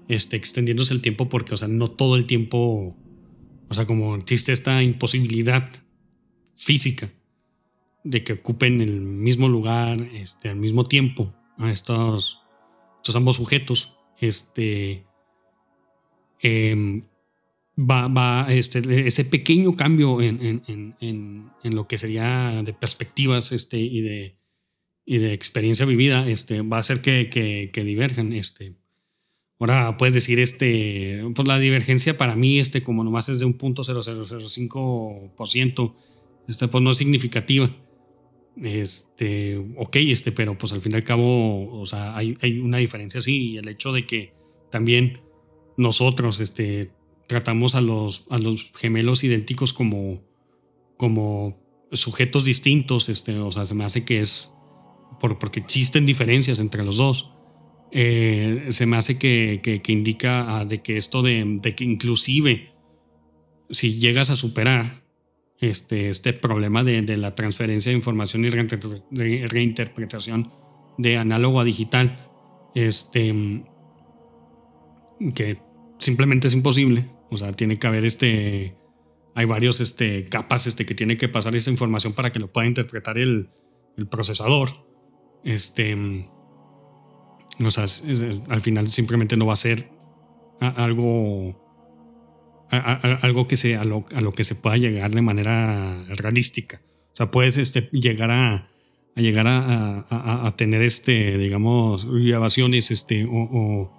[0.09, 2.97] este, extendiéndose el tiempo, porque, o sea, no todo el tiempo,
[3.69, 5.71] o sea, como existe esta imposibilidad
[6.57, 7.13] física
[8.05, 12.39] de que ocupen el mismo lugar, este, al mismo tiempo, a estos,
[12.99, 15.05] estos ambos sujetos, este,
[16.41, 17.03] em,
[17.79, 23.51] va, va este, ese pequeño cambio en, en, en, en, lo que sería de perspectivas
[23.51, 24.39] este, y, de,
[25.05, 28.33] y de experiencia vivida, este, va a hacer que, que, que diverjan.
[28.33, 28.77] Este,
[29.59, 33.55] Ahora puedes decir, este, pues la divergencia para mí, este, como nomás es de un
[33.55, 35.95] punto 0005%,
[36.49, 37.75] este, pues no es significativa.
[38.63, 42.79] Este, ok, este, pero pues al fin y al cabo, o sea, hay, hay una
[42.79, 44.35] diferencia sí, y el hecho de que
[44.71, 45.21] también
[45.77, 46.91] nosotros, este,
[47.27, 50.23] tratamos a los, a los gemelos idénticos como,
[50.97, 51.59] como
[51.93, 54.53] sujetos distintos, este, o sea, se me hace que es
[55.21, 57.33] por, porque existen diferencias entre los dos.
[57.93, 62.73] Eh, se me hace que, que, indica ah, de que esto de, que inclusive
[63.71, 65.05] si llegas a superar
[65.59, 70.53] este, este problema de, de la transferencia de información y reinterpretación
[70.99, 72.19] de análogo a digital,
[72.75, 73.65] este,
[75.35, 75.59] que
[75.99, 77.11] simplemente es imposible.
[77.31, 78.77] O sea, tiene que haber este,
[79.35, 82.67] hay varios este, capas este, que tiene que pasar esa información para que lo pueda
[82.67, 83.49] interpretar el
[84.11, 84.87] procesador.
[85.45, 85.97] Este,
[87.59, 87.87] o sea,
[88.49, 89.89] al final simplemente no va a ser
[90.61, 91.57] algo,
[92.71, 96.83] algo que sea a lo, a que se pueda llegar de manera realística.
[97.13, 98.69] O sea, puedes este, llegar a,
[99.15, 103.91] a llegar a, a, tener este, digamos, grabaciones este, o,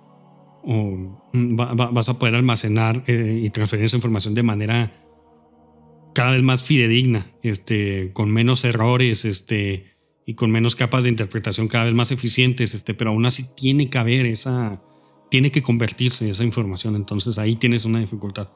[0.63, 5.03] o, vas a poder almacenar eh, y transferir esa información de manera
[6.13, 9.96] cada vez más fidedigna, este, con menos errores, este,
[10.27, 13.89] y con menos capas de interpretación cada vez más eficientes, este, pero aún así tiene
[13.89, 14.83] que haber esa,
[15.31, 18.49] tiene que convertirse esa información, entonces ahí tienes una dificultad.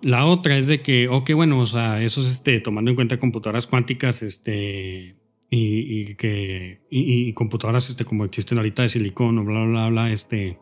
[0.00, 3.20] La otra es de que, ok, bueno, o sea, eso es este, tomando en cuenta
[3.20, 5.16] computadoras cuánticas, este,
[5.50, 10.58] y, que, y, computadoras este, como existen ahorita de silicón o bla, bla, bla, este,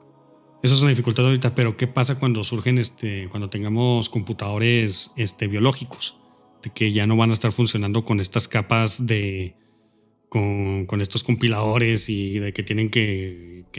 [0.65, 5.47] eso es una dificultad ahorita, pero ¿qué pasa cuando surgen, este, cuando tengamos computadores, este,
[5.47, 6.20] biológicos?
[6.63, 9.55] De que ya no van a estar funcionando con estas capas de,
[10.29, 13.65] con, con estos compiladores y de que tienen que,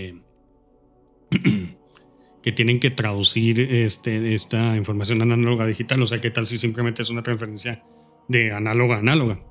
[2.42, 6.02] que, tienen que traducir este, esta información análoga a digital.
[6.02, 7.84] O sea, ¿qué tal si simplemente es una transferencia
[8.28, 9.44] de análoga a análoga?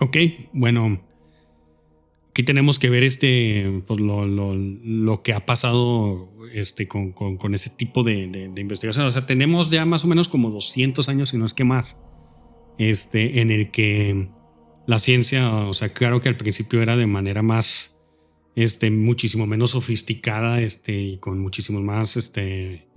[0.00, 0.16] Ok,
[0.52, 1.00] bueno,
[2.30, 7.36] aquí tenemos que ver este, pues lo, lo, lo que ha pasado este, con, con,
[7.36, 9.06] con ese tipo de, investigación.
[9.06, 12.00] O sea, tenemos ya más o menos como 200 años, si no es que más,
[12.78, 14.28] este, en el que
[14.86, 17.98] la ciencia, o sea, claro que al principio era de manera más,
[18.56, 22.88] este, muchísimo menos sofisticada, este, y con muchísimos más, este,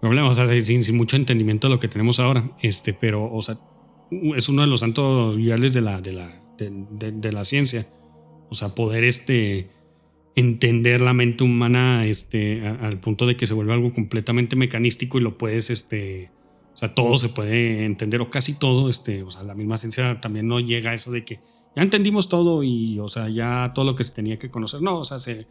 [0.00, 3.42] problemas, o sea, sin, sin, mucho entendimiento de lo que tenemos ahora, este, pero, o
[3.42, 3.58] sea,
[4.36, 7.88] es uno de los santos viales de la, de la, de, la ciencia,
[8.48, 9.70] o sea, poder, este,
[10.36, 15.22] entender la mente humana, este, al punto de que se vuelve algo completamente mecanístico y
[15.22, 16.30] lo puedes, este,
[16.74, 18.88] o sea, todo se puede entender o casi todo.
[18.88, 21.40] Este, o sea, la misma ciencia también no llega a eso de que
[21.76, 24.82] ya entendimos todo y, o sea, ya todo lo que se tenía que conocer.
[24.82, 25.46] No, o sea, se,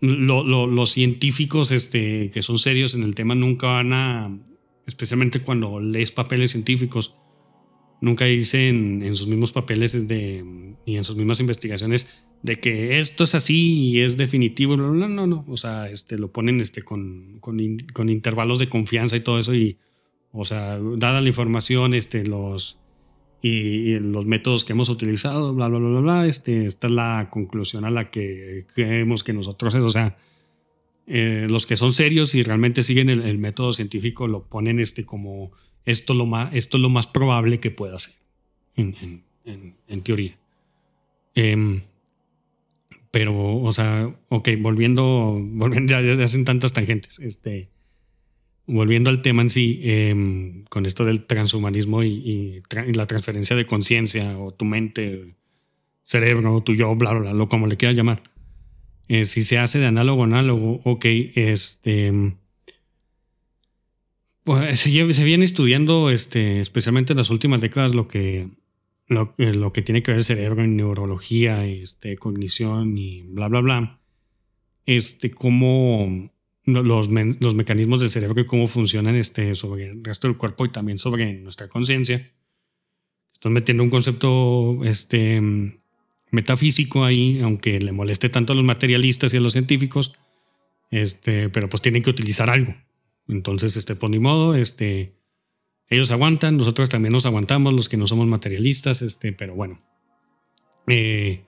[0.00, 4.38] los científicos este, que son serios en el tema nunca van a,
[4.86, 7.14] especialmente cuando lees papeles científicos,
[8.00, 13.24] nunca dicen en sus mismos papeles de, y en sus mismas investigaciones de que esto
[13.24, 14.76] es así y es definitivo.
[14.76, 15.44] No, no, no.
[15.48, 17.58] O sea, este, lo ponen este, con, con,
[17.92, 19.78] con intervalos de confianza y todo eso y
[20.38, 22.78] o sea, dada la información, este, los,
[23.42, 27.84] y, los métodos que hemos utilizado, bla, bla, bla, bla, este, esta es la conclusión
[27.84, 30.16] a la que creemos que nosotros es, o sea,
[31.08, 35.50] eh, los que son serios y realmente siguen el, método científico lo ponen este como
[35.84, 38.14] esto, lo más, esto es lo más probable que pueda ser,
[38.76, 38.94] en,
[39.44, 40.38] en, en teoría.
[41.34, 41.82] Em,
[43.10, 47.70] pero, o sea, ok, volviendo, volviendo ya, ya hacen tantas tangentes, este
[48.68, 52.62] volviendo al tema en sí, em, con esto del transhumanismo y,
[52.94, 55.34] la transferencia de conciencia o tu mente,
[56.04, 58.22] cerebro, tu yo, bla, bla, bla, lo como le quieras llamar.
[59.08, 61.04] Eh, si se hace de análogo a análogo, ok,
[61.34, 62.36] este.
[64.44, 68.48] Pues se, viene estudiando, este, especialmente en las últimas décadas, lo que,
[69.06, 73.60] lo, lo que tiene que ver el cerebro en neurología, este, cognición y bla, bla,
[73.60, 74.00] bla.
[74.86, 76.30] Este, cómo
[76.68, 80.70] los, los mecanismos del cerebro y cómo funcionan este, sobre el resto del cuerpo y
[80.70, 82.30] también sobre nuestra conciencia.
[83.32, 85.40] estás metiendo un concepto este,
[86.30, 90.14] metafísico ahí, aunque le moleste tanto a los materialistas y a los científicos,
[90.90, 92.74] este, pero pues tienen que utilizar algo.
[93.28, 95.14] Entonces, este, por ni modo, este,
[95.88, 99.82] ellos aguantan, nosotros también nos aguantamos, los que no somos materialistas, este, pero bueno.
[100.86, 101.44] Eh,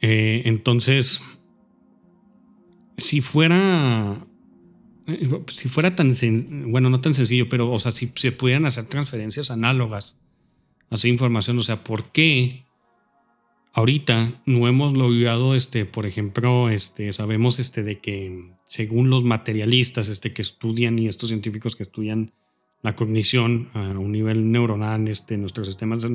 [0.00, 1.20] eh, entonces,
[2.96, 4.26] si fuera,
[5.48, 6.12] si fuera tan,
[6.70, 10.18] bueno, no tan sencillo, pero, o sea, si se pudieran hacer transferencias análogas
[10.90, 12.64] así información, o sea, ¿por qué
[13.72, 20.08] ahorita no hemos logrado, este, por ejemplo, este, sabemos, este, de que según los materialistas,
[20.08, 22.32] este, que estudian y estos científicos que estudian
[22.82, 26.06] la cognición a un nivel neuronal, este, nuestros sistemas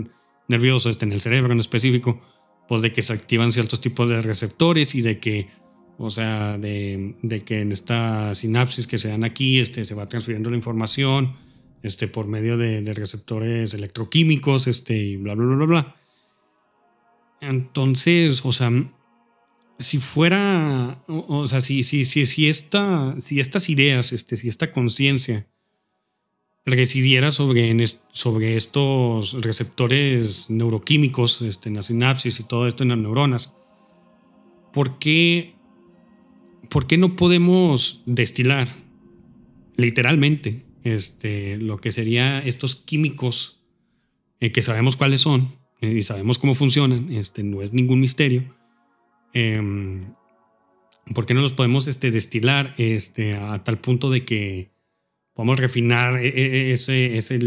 [0.48, 2.22] nerviosos, este, en el cerebro en específico,
[2.68, 5.50] pues de que se activan ciertos tipos de receptores y de que,
[6.04, 10.50] o sea, de, que en esta sinapsis que se dan aquí, este, se va transfiriendo
[10.50, 11.36] la información,
[11.84, 15.96] este, por medio de, receptores electroquímicos, este, y bla, bla, bla, bla, bla.
[17.40, 18.72] Entonces, o sea,
[19.78, 24.72] si fuera, o, sea, si, si, si, si, esta, si estas ideas, este, si esta
[24.72, 25.48] conciencia
[26.66, 32.98] residiera sobre, sobre estos receptores neuroquímicos este, en la sinapsis y todo esto en las
[32.98, 33.56] neuronas,
[34.74, 35.61] ¿por qué,
[36.72, 38.70] ¿por qué no podemos destilar
[39.76, 43.60] literalmente este, lo que sería estos químicos
[44.40, 47.12] eh, que sabemos cuáles son eh, y sabemos cómo funcionan?
[47.12, 48.56] Este, no es ningún misterio.
[49.34, 50.14] Em,
[51.14, 54.72] ¿Por qué no los podemos este, destilar este, a tal punto de que
[55.34, 57.38] podemos refinar e, e, e, ese, ese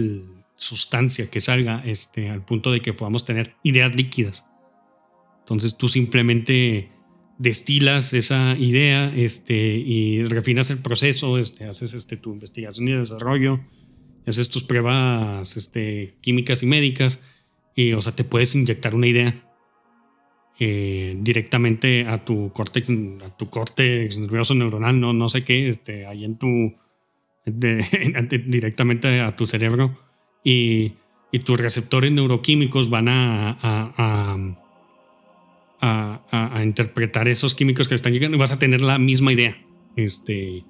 [0.56, 4.44] sustancia que salga este, al punto de que podamos tener ideas líquidas.
[5.40, 6.93] Entonces tú simplemente
[7.38, 13.61] destilas esa idea este, y refinas el proceso, este, haces este, tu investigación y desarrollo,
[14.27, 17.20] haces tus pruebas este, químicas y médicas
[17.75, 19.44] y, o sea, te puedes inyectar una idea
[20.61, 22.88] eh, directamente a tu córtex,
[23.25, 26.75] a tu córtex nervioso neuronal, no, no sé qué, este, ahí en tu,
[27.44, 29.97] directamente a tu cerebro
[30.42, 30.94] y,
[31.44, 34.37] tus receptores neuroquímicos van a,
[36.62, 39.57] interpretar esos químicos que están llegando y vas a tener la misma idea.
[39.97, 40.64] Este,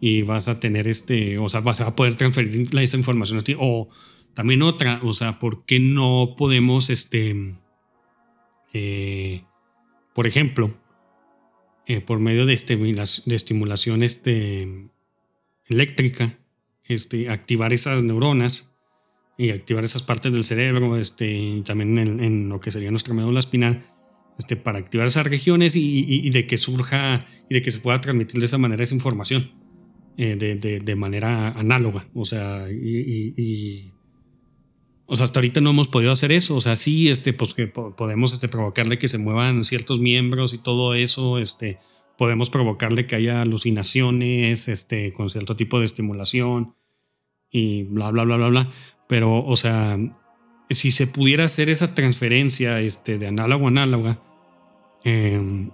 [0.00, 3.56] y vas a tener este, o sea, vas a poder transferir esa información a ti.
[3.58, 3.88] O
[4.34, 7.56] también otra, o sea, ¿por qué no podemos, este,
[8.72, 9.44] eh,
[10.14, 10.74] por ejemplo,
[11.86, 14.90] eh, por medio de, de estimulación este,
[15.66, 16.38] eléctrica,
[16.84, 18.74] este, activar esas neuronas
[19.36, 23.40] y activar esas partes del cerebro, este, y también en, lo que sería nuestra médula
[23.40, 23.86] espinal,
[24.38, 28.38] este, para activar esas regiones y, de que surja y de que se pueda transmitir
[28.38, 29.50] de esa manera esa información
[30.16, 32.08] eh, de, manera análoga.
[32.14, 33.92] O sea, y,
[35.06, 36.54] o sea, hasta ahorita no hemos podido hacer eso.
[36.54, 40.58] O sea, sí, este, pues que podemos este, provocarle que se muevan ciertos miembros y
[40.58, 41.78] todo eso, este,
[42.16, 46.76] podemos provocarle que haya alucinaciones, este, con cierto tipo de estimulación
[47.50, 48.72] y bla, bla, bla, bla, bla.
[49.08, 49.98] Pero, o sea,
[50.70, 54.22] si se pudiera hacer esa transferencia este, de análogo a análoga,
[55.08, 55.70] em,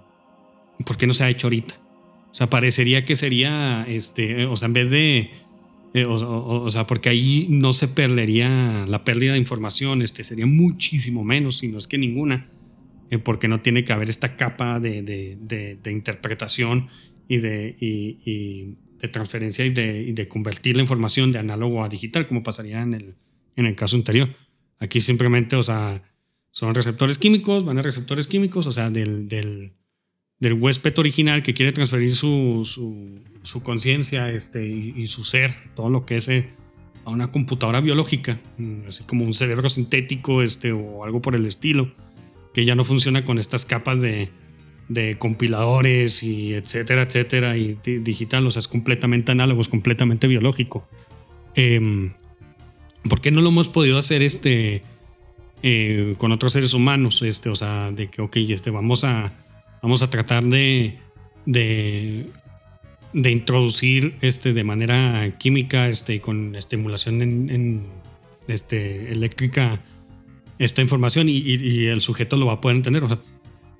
[0.85, 1.75] ¿por qué no se ha hecho ahorita?
[2.31, 5.31] O sea, parecería que sería, este, o sea, en vez de,
[5.93, 11.23] eh, o, sea, porque ahí no se perdería la pérdida de información, este, sería muchísimo
[11.23, 12.49] menos, si no es que ninguna.
[13.11, 16.89] Eh, porque no tiene que haber esta capa de, de, interpretación
[17.27, 22.43] y de, y, de transferencia y de, convertir la información de análogo a digital, como
[22.43, 23.15] pasaría en el,
[23.55, 24.35] en el caso anterior.
[24.79, 26.01] Aquí simplemente, o sea,
[26.55, 29.73] son receptores químicos, van a receptores químicos, o sea, del, del,
[30.39, 35.89] del huésped original que quiere transferir su, su, su conciencia este, y, su ser, todo
[35.89, 36.47] lo que es eh,
[37.03, 41.45] a una computadora biológica, mm, así como un cerebro sintético este, o algo por el
[41.45, 41.91] estilo
[42.53, 44.29] que ya no funciona con estas capas de,
[45.19, 50.87] compiladores y etcétera, etcétera, y digital, o sea, es completamente análogo, es completamente biológico.
[51.53, 52.13] Em,
[53.09, 54.83] ¿Por qué no lo hemos podido hacer este,
[55.63, 57.21] eh, con otros seres humanos?
[57.21, 59.33] Este, o sea, de que, ok, este, vamos, a,
[59.81, 60.99] vamos a tratar de,
[61.45, 62.31] de,
[63.13, 67.87] introducir este, de manera química, este, con estimulación en,
[68.47, 69.81] este, eléctrica,
[70.59, 73.03] esta información y, el sujeto lo va a poder entender.
[73.03, 73.19] O sea,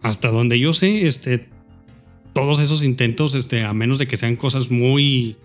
[0.01, 1.47] hasta donde yo sé, este,
[2.34, 5.38] todos esos intentos, este, a menos de que sean cosas muy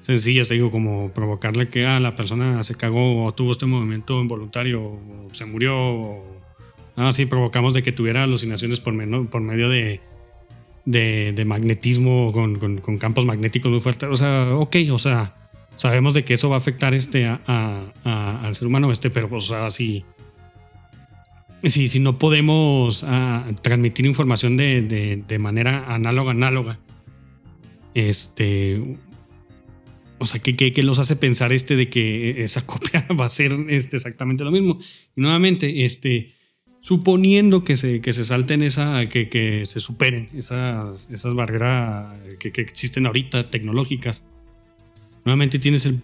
[0.00, 4.82] sencillas, digo, como provocarle que ah, la persona se cagó o tuvo este movimiento involuntario
[4.82, 5.76] o se murió.
[5.76, 6.40] O,
[6.96, 8.94] ah, sí, provocamos de que tuviera alucinaciones por,
[9.28, 10.00] por medio de,
[10.84, 14.08] de, magnetismo con, campos magnéticos muy fuertes.
[14.10, 15.34] O sea, ok, o sea,
[15.76, 19.70] sabemos de que eso va a afectar este al ser humano, este, pero o sea,
[19.70, 20.04] si,
[21.64, 26.78] si, no podemos ah, transmitir información de, de, manera análoga, análoga,
[27.94, 28.98] este,
[30.18, 33.52] o sea, ¿qué, qué, los hace pensar este de que esa copia va a ser
[33.68, 34.78] este, exactamente lo mismo?
[35.16, 36.34] Y nuevamente, este,
[36.80, 42.52] suponiendo que se, que se salten esa, que, que se superen esas, esas barreras que,
[42.52, 44.22] que existen ahorita tecnológicas,
[45.24, 46.00] nuevamente tienes el,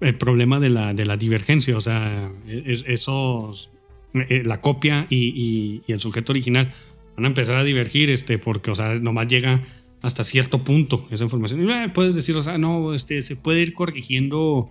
[0.00, 3.70] el problema de la, de la, divergencia, o sea, esos,
[4.14, 6.74] eh, la copia y, y, el sujeto original
[7.16, 9.62] van a empezar a divergir, este, porque, o sea, nomás llega
[10.02, 11.62] hasta cierto punto esa información.
[11.62, 14.70] Y eh, puedes decir, o sea, no, este, se puede ir corrigiendo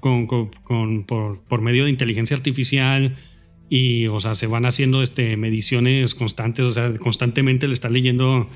[0.00, 3.16] con, con, por, por, medio de inteligencia artificial
[3.68, 8.48] y, o sea, se van haciendo este, mediciones constantes, o sea, constantemente le está leyendo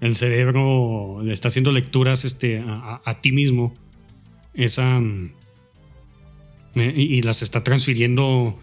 [0.00, 3.74] el cerebro, le está haciendo lecturas este, a, ti mismo,
[4.54, 5.32] esa, mm,
[6.76, 8.58] eh, y, las está transfiriendo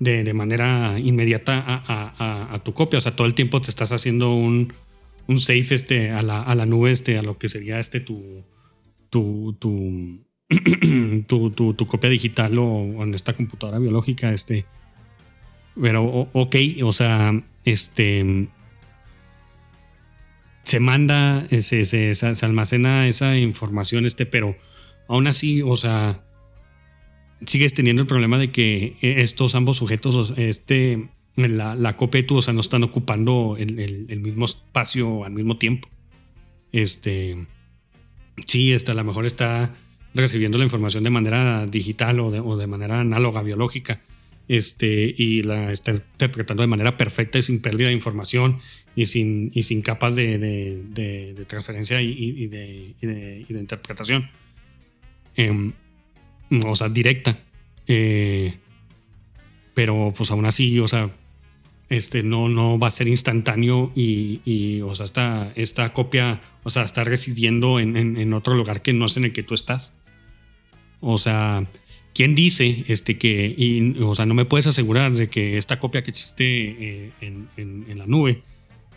[0.00, 3.92] de, de manera inmediata a, a, tu copia, o sea, todo el tiempo te estás
[3.92, 4.72] haciendo un
[5.26, 8.44] un safe este, a, la, a la nube, este, a lo que sería este tu,
[9.10, 10.26] tu, tu,
[11.26, 14.32] tu, copia digital o, en esta computadora biológica.
[14.32, 14.66] Este.
[15.80, 18.48] Pero, ok, o sea, este.
[20.64, 24.56] Se manda, se, se, se, almacena esa información, este, pero
[25.08, 26.24] aún así, o sea,
[27.44, 32.36] sigues teniendo el problema de que estos ambos sujetos, este, la, la copia de tu,
[32.36, 35.88] o sea, no están ocupando el, mismo espacio al mismo tiempo.
[36.72, 37.46] Este,
[38.46, 39.74] sí, este, a lo mejor está
[40.14, 44.00] recibiendo la información de manera digital o de, o de manera análoga, biológica,
[44.46, 48.60] este, y la está interpretando de manera perfecta y sin pérdida de información
[48.94, 54.30] y sin, y sin capas de, de, transferencia y, y, de, de, interpretación.
[55.34, 55.72] Em,
[56.64, 57.38] o sea, directa.
[57.86, 58.54] Eh,
[59.74, 61.10] pero pues aún así, o sea,
[61.96, 66.82] este, no, no va a ser instantáneo y, o sea, esta, esta copia, o sea,
[66.82, 69.92] está residiendo en, otro lugar que no es en el que tú estás.
[71.00, 71.66] O sea,
[72.14, 76.02] ¿quién dice este, que, y, o sea, no me puedes asegurar de que esta copia
[76.02, 78.42] que existe eh, en, la nube,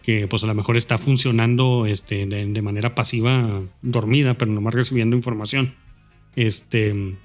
[0.02, 4.74] que pues a lo mejor está funcionando este, de, manera pasiva, dormida, pero no más
[4.74, 5.76] recibiendo información,
[6.36, 7.16] este,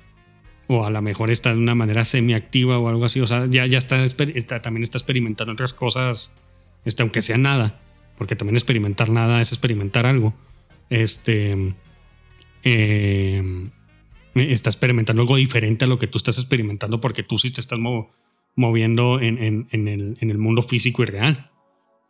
[0.67, 3.67] o a lo mejor está de una manera semiactiva o algo así, o sea, ya,
[3.67, 4.05] ya está,
[4.63, 6.35] también está experimentando otras cosas,
[6.85, 7.81] este, aunque sea nada,
[8.17, 10.35] porque también experimentar nada es experimentar algo.
[10.91, 11.51] Este
[12.63, 13.71] em,
[14.35, 17.79] está experimentando algo diferente a lo que tú estás experimentando, porque tú sí te estás
[18.55, 21.51] moviendo en, el, mundo físico y real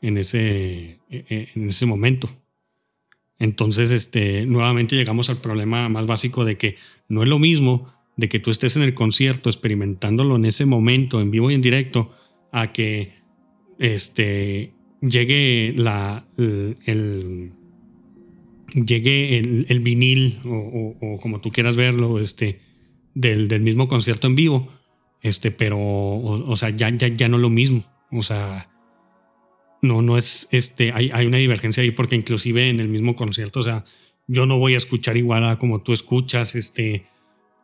[0.00, 2.28] en ese, e, e, en ese momento.
[3.38, 6.76] Entonces, este, nuevamente llegamos al problema más básico de que
[7.08, 11.20] no es lo mismo de que tú estés en el concierto experimentándolo en ese momento,
[11.20, 12.12] en vivo y en directo,
[12.52, 13.14] a que
[13.78, 17.52] este, llegue la, el,
[18.74, 22.60] llegue el, vinil o, como tú quieras verlo, este,
[23.14, 24.68] del, del, mismo concierto en vivo,
[25.22, 28.70] este, pero, o, sea, ya, ya, ya no lo mismo, o sea,
[29.80, 33.60] no, no es, este, hay, hay una divergencia ahí porque inclusive en el mismo concierto,
[33.60, 33.84] o sea,
[34.26, 37.06] yo no voy a escuchar igual a como tú escuchas, este,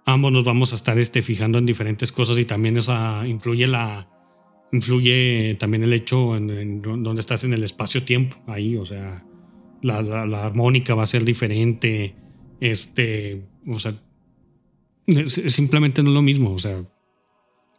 [0.05, 4.09] ambos nos vamos a estar este, fijando en diferentes cosas y también esa influye la
[4.71, 9.25] influye también el hecho en, donde estás en el espacio-tiempo ahí, o sea,
[9.81, 9.99] la,
[10.45, 12.15] armónica va a ser diferente,
[12.61, 13.95] este, o sea,
[15.27, 16.81] simplemente no es lo mismo, o sea,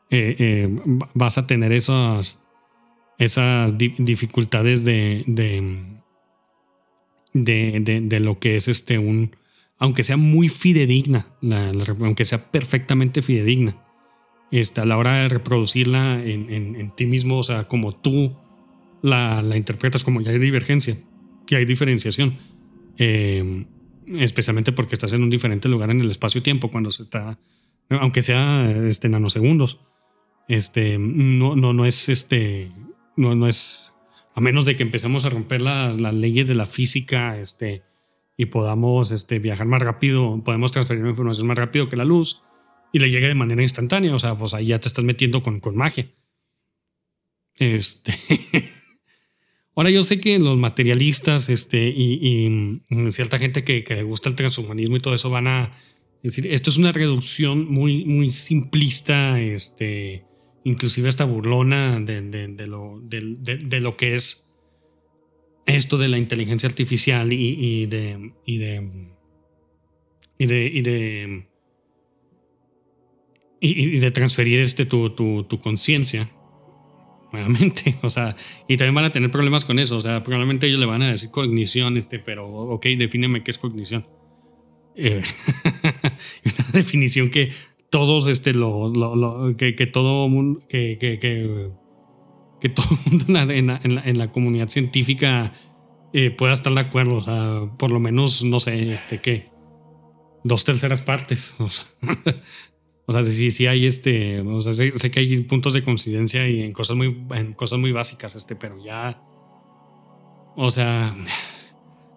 [0.09, 0.79] eh, eh,
[1.13, 2.39] vas a tener esas,
[3.19, 5.23] esas dificultades de
[7.33, 9.35] de, de, lo que es este un,
[9.79, 11.27] aunque sea muy fidedigna,
[12.01, 13.77] aunque sea perfectamente fidedigna,
[14.51, 18.35] este, a la hora de reproducirla en, ti mismo, o sea, como tú
[19.01, 20.97] la, interpretas, como ya hay divergencia
[21.47, 22.37] y hay diferenciación,
[22.97, 23.65] eh,
[24.17, 27.39] especialmente porque estás en un diferente lugar en el espacio-tiempo cuando se está,
[27.89, 29.79] aunque sea este, nanosegundos,
[30.49, 32.71] este, no, no, no es este,
[33.15, 33.93] no, no es,
[34.35, 37.83] a menos de que empecemos a romper las leyes de la física, este,
[38.39, 42.41] y podamos este, viajar más rápido, podemos transferir información más rápido que la luz
[42.93, 44.15] y le llegue de manera instantánea.
[44.15, 46.09] O sea, pues ahí ya te estás metiendo con, con magia.
[47.55, 48.13] Este.
[49.75, 52.79] Ahora yo sé que los materialistas este, y,
[53.11, 55.73] cierta gente que, le gusta el transhumanismo y todo eso van a
[56.23, 60.23] decir, esto es una reducción muy, muy simplista, este,
[60.63, 64.48] inclusive hasta burlona de, de, lo, de, lo que es
[65.75, 69.09] esto de la inteligencia artificial y, de, y de
[70.37, 71.47] y de, y de,
[73.59, 76.31] y, de transferir este, tu, tu, tu conciencia
[77.31, 78.35] nuevamente, o sea,
[78.67, 81.11] y también van a tener problemas con eso, o sea, probablemente ellos le van a
[81.11, 84.07] decir cognición, este, pero, ok, defíneme qué es cognición.
[84.95, 85.21] Eh,
[86.45, 87.51] una definición que
[87.89, 91.69] todos, este, lo, lo, que, que, todo mundo, que, que,
[92.67, 95.53] todo mundo en la, en la, comunidad científica
[96.11, 99.49] eh, pueda estar de acuerdo, o sea, por lo menos, no sé, este, ¿qué?
[100.43, 101.85] Dos terceras partes, o sea,
[103.05, 106.61] o sea, sí, sí hay este, o sea, sé, que hay puntos de coincidencia y
[106.61, 109.23] en cosas muy, en cosas muy básicas, este, pero ya,
[110.57, 111.15] o sea,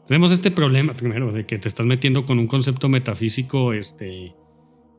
[0.07, 4.35] tenemos este problema primero de que te estás metiendo con un concepto metafísico, este,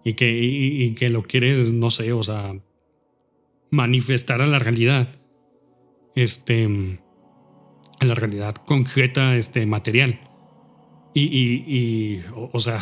[0.03, 2.55] y que, y, que lo quieres, no sé, o sea,
[3.69, 5.19] manifestar a la realidad,
[6.15, 6.99] este,
[7.99, 10.19] a la realidad concreta, este, material.
[11.13, 12.79] Y, y, y o sea,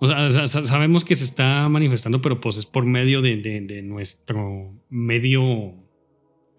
[0.00, 5.74] O sea, sabemos que se está manifestando, pero pues es por medio de, nuestro medio,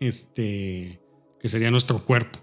[0.02, 1.00] este,
[1.40, 2.40] que sería nuestro cuerpo.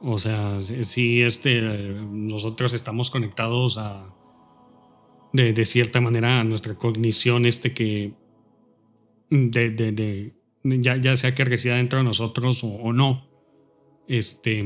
[0.00, 4.14] O sea, si este, nosotros estamos conectados a,
[5.34, 8.14] de, cierta manera a nuestra cognición, este que,
[9.28, 10.32] de,
[10.64, 13.26] ya, ya sea que resida dentro de nosotros o, no,
[14.08, 14.62] este,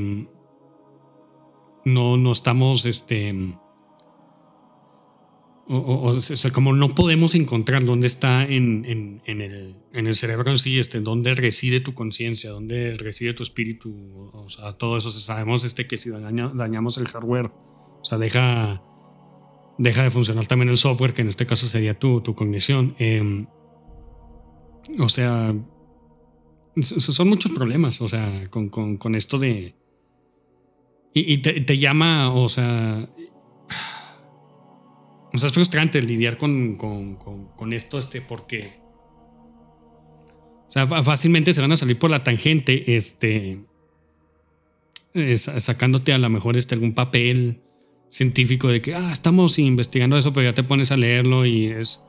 [1.85, 3.55] no, no estamos, este,
[5.69, 10.51] o, sea, como no podemos encontrar dónde está en, en, en, el, en el cerebro
[10.51, 15.11] en sí, este, dónde reside tu conciencia, dónde reside tu espíritu, o sea, todo eso.
[15.11, 17.51] sabemos este, que si dañamos el hardware,
[18.01, 18.81] o sea, deja,
[19.77, 22.95] deja de funcionar también el software, que en este caso sería tu, tu cognición.
[22.99, 23.47] Em,
[24.99, 25.53] o sea,
[26.81, 29.73] son muchos problemas, o sea, con, con, con esto de...
[31.13, 33.09] Y, te, llama, o sea,
[35.33, 38.79] o sea, es frustrante lidiar con, con, esto, este, porque.
[40.67, 43.63] O sea, fácilmente se van a salir por la tangente, este.
[45.37, 47.61] sacándote a lo mejor este, algún papel
[48.09, 52.06] científico de que, ah, estamos investigando eso, pero ya te pones a leerlo y es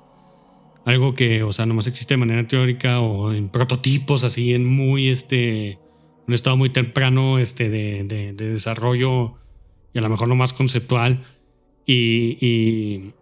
[0.88, 5.10] algo que, o sea, nomás existe de manera teórica o en prototipos, así, en muy,
[5.10, 5.78] este,
[6.26, 9.34] un estado muy temprano, este, de, de, de desarrollo
[9.92, 11.24] y a lo mejor lo más conceptual.
[11.84, 13.12] Y, y,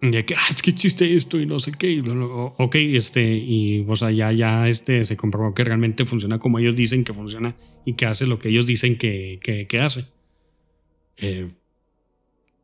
[0.00, 2.02] de que, ah, es que existe esto y no sé qué.
[2.02, 6.74] ok, este, y o sea, ya, ya este, se comprobó que realmente funciona como ellos
[6.74, 7.54] dicen que funciona
[7.84, 10.06] y que hace lo que ellos dicen que, que, hace.
[11.18, 11.52] Eh,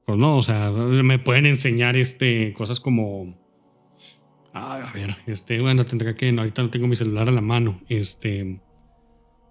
[0.04, 3.47] pues no, o sea, me pueden enseñar este, cosas como.
[4.58, 6.28] A ver, este, bueno, tendrá que.
[6.30, 7.80] ahorita no tengo mi celular a la mano.
[7.88, 8.60] Este.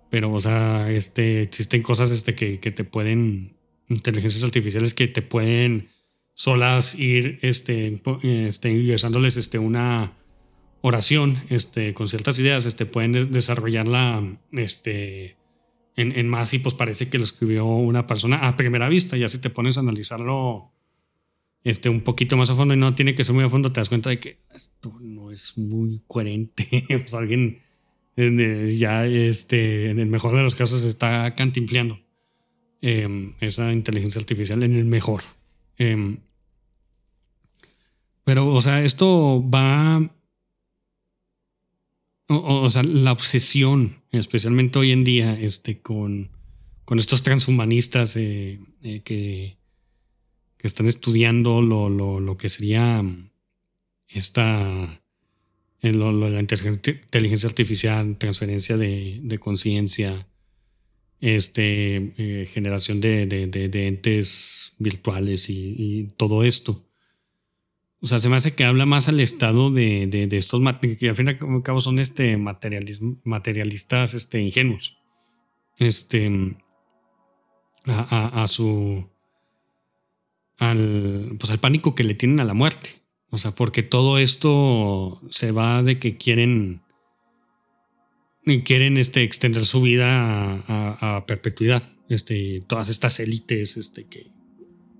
[0.09, 3.57] Pero, o sea, este, existen cosas este, que, que te pueden.
[3.89, 5.89] Inteligencias artificiales que te pueden
[6.37, 10.13] solas ir este, este, ingresándoles este, una
[10.81, 15.37] oración este, con ciertas ideas, este, pueden desarrollarla este,
[15.95, 19.17] en, en, más y pues parece que lo escribió una persona a primera vista.
[19.17, 20.71] Ya si te pones a analizarlo
[21.67, 23.81] este, un poquito más a fondo y no tiene que ser muy a fondo, te
[23.81, 26.85] das cuenta de que esto no es muy coherente.
[27.05, 27.59] o sea, alguien
[28.15, 31.99] ya este, en el mejor de los casos está cantimpleando
[32.79, 35.23] em, esa inteligencia artificial en el mejor.
[35.77, 36.19] Em,
[38.23, 40.09] pero, o sea, esto va.
[42.29, 46.29] O, sea, la obsesión, especialmente hoy en día, este, con,
[46.85, 49.56] con estos transhumanistas eh, eh, que,
[50.57, 53.03] que, están estudiando lo, lo, lo que sería
[54.07, 55.01] esta.
[55.81, 60.27] Eh, la inteligencia artificial, transferencia de, de conciencia,
[61.19, 66.83] este, generación de, de, de, entes virtuales y, todo esto.
[67.99, 70.61] O sea, se me hace que habla más al estado de, estos
[70.99, 74.97] que al fin y al cabo son este materialistas este, ingenuos.
[75.77, 76.55] Este.
[77.85, 79.09] A, a, su.
[80.57, 83.01] Al, pues al pánico que le tienen a la muerte.
[83.29, 86.81] O sea, porque todo esto se va de que quieren.
[88.63, 91.83] Quieren este, extender su vida a, perpetuidad.
[92.07, 94.31] Este, todas estas élites, este, que,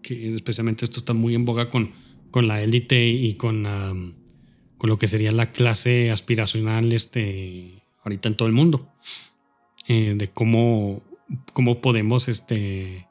[0.03, 1.93] que especialmente esto está muy en boga con
[2.32, 3.64] con la élite y con,
[4.78, 8.93] con lo que sería la clase aspiracional este, ahorita en todo el mundo.
[9.88, 11.01] Eh, de cómo,
[11.53, 13.07] cómo podemos este,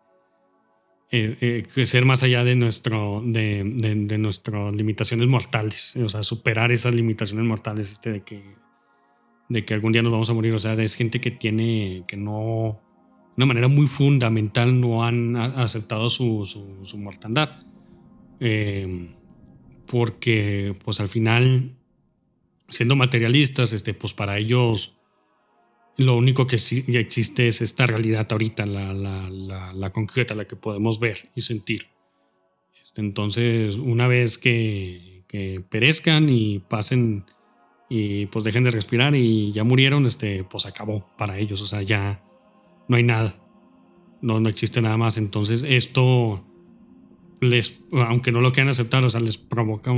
[1.10, 5.96] eh, eh, crecer más allá de, nuestro, de, de, nuestras limitaciones mortales.
[5.96, 8.42] O sea, superar esas limitaciones mortales este, de, que,
[9.48, 10.52] de que algún día nos vamos a morir.
[10.54, 12.80] O sea, es gente que tiene, que no,
[13.36, 17.62] de una manera muy fundamental no han aceptado su, su, su mortandad
[18.40, 19.14] Eh,
[19.86, 21.76] porque, pues al final,
[22.68, 24.95] siendo materialistas, este, pues para ellos
[25.96, 30.56] lo único que sí existe es esta realidad ahorita, la, la, la, concreta, la que
[30.56, 31.88] podemos ver y sentir.
[32.82, 37.24] Este, entonces, una vez que, que, perezcan y pasen
[37.88, 41.82] y pues dejen de respirar y ya murieron, este, pues acabó para ellos, o sea,
[41.82, 42.22] ya
[42.88, 43.40] no hay nada,
[44.20, 45.16] no, no existe nada más.
[45.16, 46.44] Entonces, esto
[47.40, 49.94] les, aunque no lo quieran aceptar, o sea, les provoca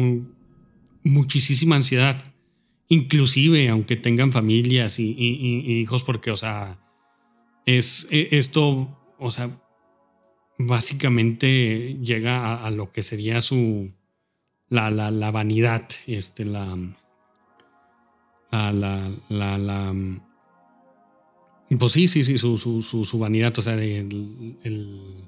[1.03, 2.23] muchísima ansiedad
[2.89, 5.13] inclusive aunque tengan familias y,
[5.81, 6.79] hijos, porque, o sea,
[7.67, 9.61] es e, esto, o sea,
[10.59, 13.93] básicamente llega a, lo que sería su,
[14.71, 16.77] la, la, vanidad, este, la,
[18.51, 19.95] la, la, la,
[21.79, 25.25] pues sí, sí, sí, su, su, su, vanidad, o sea, de, el,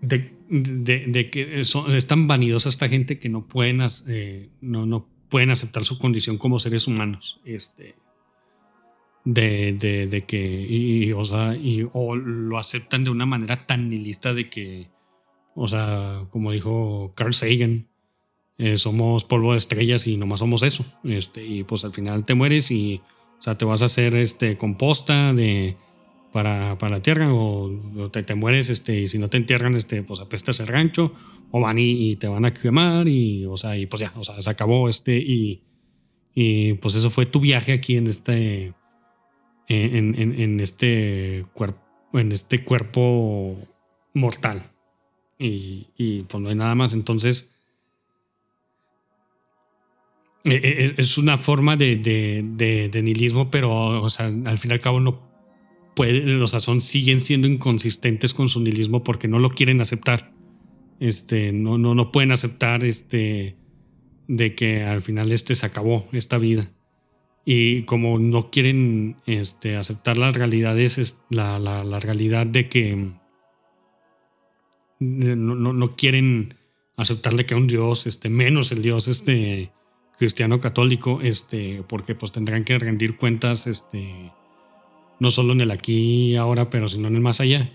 [0.00, 5.50] de, de, que es tan vanidosa esta gente que no pueden, eh, no, no pueden
[5.50, 7.40] aceptar su condición como seres humanos.
[7.44, 7.96] Este,
[9.24, 9.72] de,
[10.08, 14.48] de, que, y, o sea, y, o lo aceptan de una manera tan nihilista de
[14.48, 14.90] que,
[15.56, 17.88] o sea, como dijo Carl Sagan,
[18.58, 20.84] eh, somos polvo de estrellas y nomás somos eso.
[21.02, 23.02] Este, y pues al final te mueres y,
[23.40, 25.76] o sea, te vas a hacer este, composta de,
[26.34, 27.70] para, para la tierra o,
[28.10, 31.14] te, te, mueres este, y si no te entierran, este, pues apestas el rancho
[31.52, 34.42] o van y, te van a quemar y, o sea, y pues ya, o sea,
[34.42, 35.62] se acabó este y,
[36.34, 38.74] y pues eso fue tu viaje aquí en este,
[39.68, 43.56] en, en, este cuerpo, en este cuerpo
[44.12, 44.72] mortal.
[45.38, 46.94] Y, y, pues no hay nada más.
[46.94, 47.52] Entonces,
[50.42, 54.72] e, e, e, es una forma de, de, de, nihilismo, pero o sea, al fin
[54.72, 55.33] y al cabo no
[55.94, 60.32] puede, o son, siguen siendo inconsistentes con su nihilismo porque no lo quieren aceptar.
[61.00, 63.56] Este, no, no, no pueden aceptar este,
[64.28, 66.70] de que al final este se acabó, esta vida.
[67.44, 73.12] Y como no quieren este, aceptar las realidades, es la, la, realidad de que
[74.98, 76.54] no, no, quieren
[76.96, 79.72] aceptarle que un Dios, este, menos el Dios este,
[80.18, 84.32] cristiano católico, este, porque pues tendrán que rendir cuentas, este,
[85.20, 87.70] no solo en el aquí y ahora, pero sino en el más allá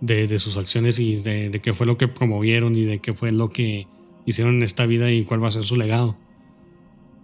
[0.00, 3.50] de, sus acciones y de, qué fue lo que promovieron y de qué fue lo
[3.50, 3.86] que
[4.26, 6.16] hicieron en esta vida y cuál va a ser su legado.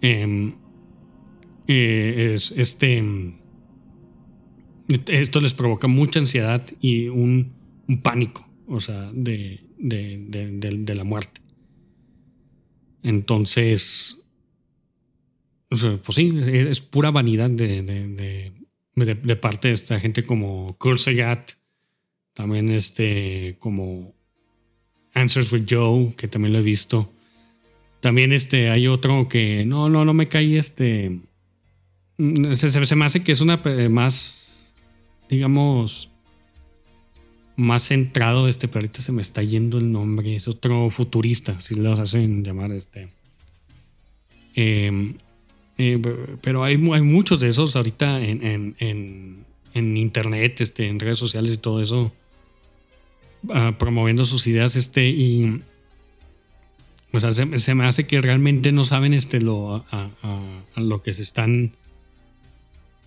[0.01, 0.53] Em,
[1.67, 3.03] eh, es, este,
[5.07, 7.53] esto les provoca mucha ansiedad y un,
[8.03, 11.41] pánico, o sea, de, de, la muerte.
[13.03, 14.19] Entonces,
[15.69, 18.51] pues sí, es pura vanidad de,
[19.41, 21.01] parte de esta gente como Kurt
[22.33, 24.15] también este como
[25.13, 27.11] Answers with Joe, que también lo he visto.
[27.99, 31.19] También este hay otro que no, no, no me cae este.
[32.55, 34.73] Se, me hace que es una más,
[35.29, 36.09] digamos,
[37.55, 40.35] más centrado este, pero ahorita se me está yendo el nombre.
[40.35, 43.09] Es otro futurista, si los hacen llamar este.
[44.53, 45.15] Em,
[45.77, 46.01] eh,
[46.41, 48.75] pero hay, muchos de esos ahorita en,
[49.73, 52.11] internet, este, en redes sociales y todo eso.
[53.49, 55.61] Ah, promoviendo sus ideas este y
[57.31, 60.09] se, me hace que realmente no saben este lo a,
[60.75, 61.73] lo que se están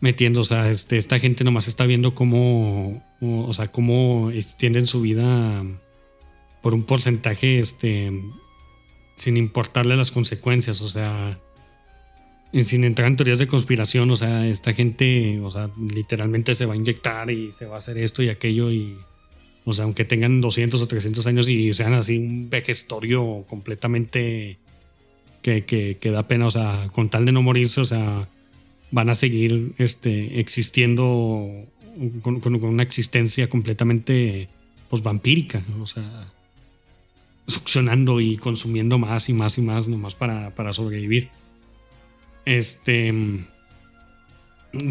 [0.00, 5.02] metiendo o sea este esta gente nomás está viendo cómo o, sea cómo extienden su
[5.02, 5.64] vida
[6.62, 8.12] por un porcentaje este
[9.16, 11.38] sin importarle las consecuencias o sea
[12.53, 16.74] sin entrar en teorías de conspiración o sea esta gente o sea literalmente se va
[16.74, 18.96] a inyectar y se va a hacer esto y aquello y
[19.64, 24.59] o sea, aunque tengan 200 o 300 años y sean así un vejestorio completamente
[25.42, 28.28] que, que, da pena, o sea, con tal de no morirse, o sea,
[28.90, 31.66] van a seguir este, existiendo
[32.22, 34.48] con, una existencia completamente
[34.88, 36.32] pues, vampírica, o sea,
[37.46, 41.28] succionando y consumiendo más y más y más nomás para, para sobrevivir.
[42.45, 43.12] Este.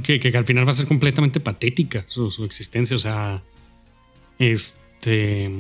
[0.04, 3.42] Que, que, al final va a ser completamente patética su, su existencia, o sea
[4.40, 5.52] este.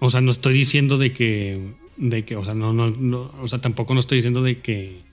[0.00, 1.60] O sea, no estoy diciendo de que.
[1.98, 5.04] De que, o sea, no, no, o sea, tampoco no estoy diciendo de que.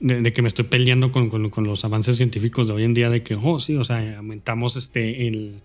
[0.00, 3.22] De, que me estoy peleando con, con, los avances científicos de hoy en día, de
[3.22, 5.28] que, oh, sí, o sea, aumentamos este.
[5.28, 5.60] El,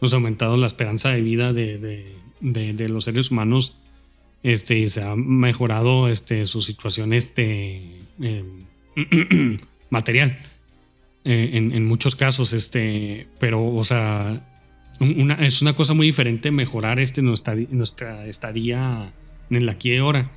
[0.00, 2.08] nos ha aumentado la esperanza de vida de,
[2.40, 3.76] de, los seres humanos.
[4.42, 7.80] Este, y se ha mejorado este, su situación este,
[8.20, 8.66] em,
[9.90, 10.36] material.
[11.26, 14.46] Eh, en, muchos casos, este, pero, o sea,
[15.40, 19.14] es una cosa muy diferente mejorar este nuestra, nuestra estadía
[19.48, 20.30] en el aquí y ahora.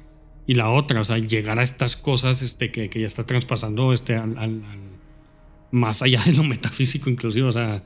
[0.46, 3.92] Y la otra, o sea, llegar a estas cosas este, que, que ya está traspasando
[3.92, 4.18] este,
[5.72, 7.84] más allá de lo metafísico, inclusive, o sea,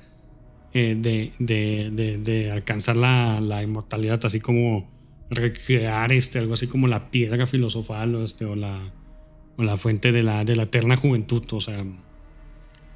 [0.74, 4.90] eh, de, de, de, alcanzar la, la, inmortalidad, así como
[5.32, 8.94] recrear este, algo así como la piedra filosofal o, este, o, la,
[9.62, 11.86] la fuente de la, de la eterna juventud, o sea,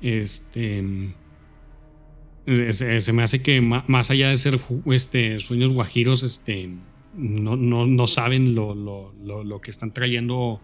[0.01, 1.13] este
[2.45, 4.59] se, me hace que más allá de ser
[4.91, 6.69] este, sueños guajiros, este,
[7.15, 9.13] no, no, no saben lo, lo,
[9.43, 10.61] lo, que están trayendo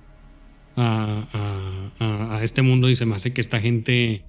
[0.76, 4.24] a, a, a, este mundo y se me hace que esta gente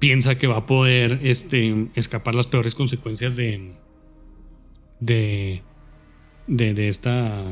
[0.00, 3.72] piensa que va a poder este, escapar las peores consecuencias de,
[4.98, 5.62] de,
[6.48, 7.44] de, de, esta,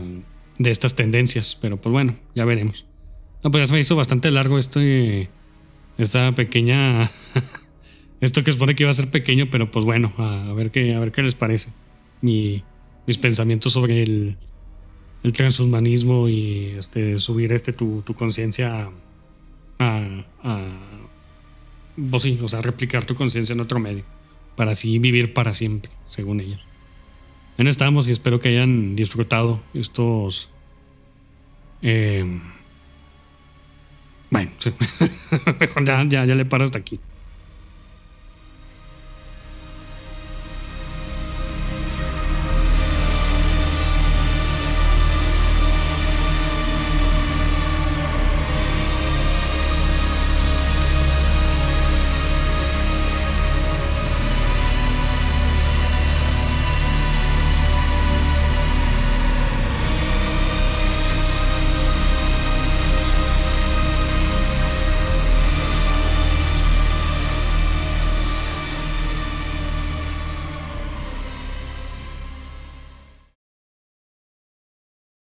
[0.58, 1.56] de estas tendencias.
[1.60, 2.84] Pero pues bueno, ya veremos.
[3.42, 5.30] No, pues ya se me hizo bastante largo este,
[5.98, 7.10] esta pequeña
[8.20, 11.00] esto que supone que iba a ser pequeño, pero pues bueno, a, ver, qué, a
[11.00, 11.70] ver qué les parece.
[12.20, 12.62] Mi,
[13.06, 14.36] mis pensamientos sobre el,
[15.22, 18.90] el transhumanismo y este, subir este, tu, tu conciencia
[19.78, 20.78] a, a,
[22.10, 24.04] pues sí, o sea, replicar tu conciencia en otro medio,
[24.54, 26.60] para así vivir para siempre, según ellos.
[27.56, 30.50] En estamos y espero que hayan disfrutado estos...
[31.82, 32.40] Eh,
[34.30, 34.50] bueno,
[35.84, 37.00] ya, ya, ya le paro hasta aquí.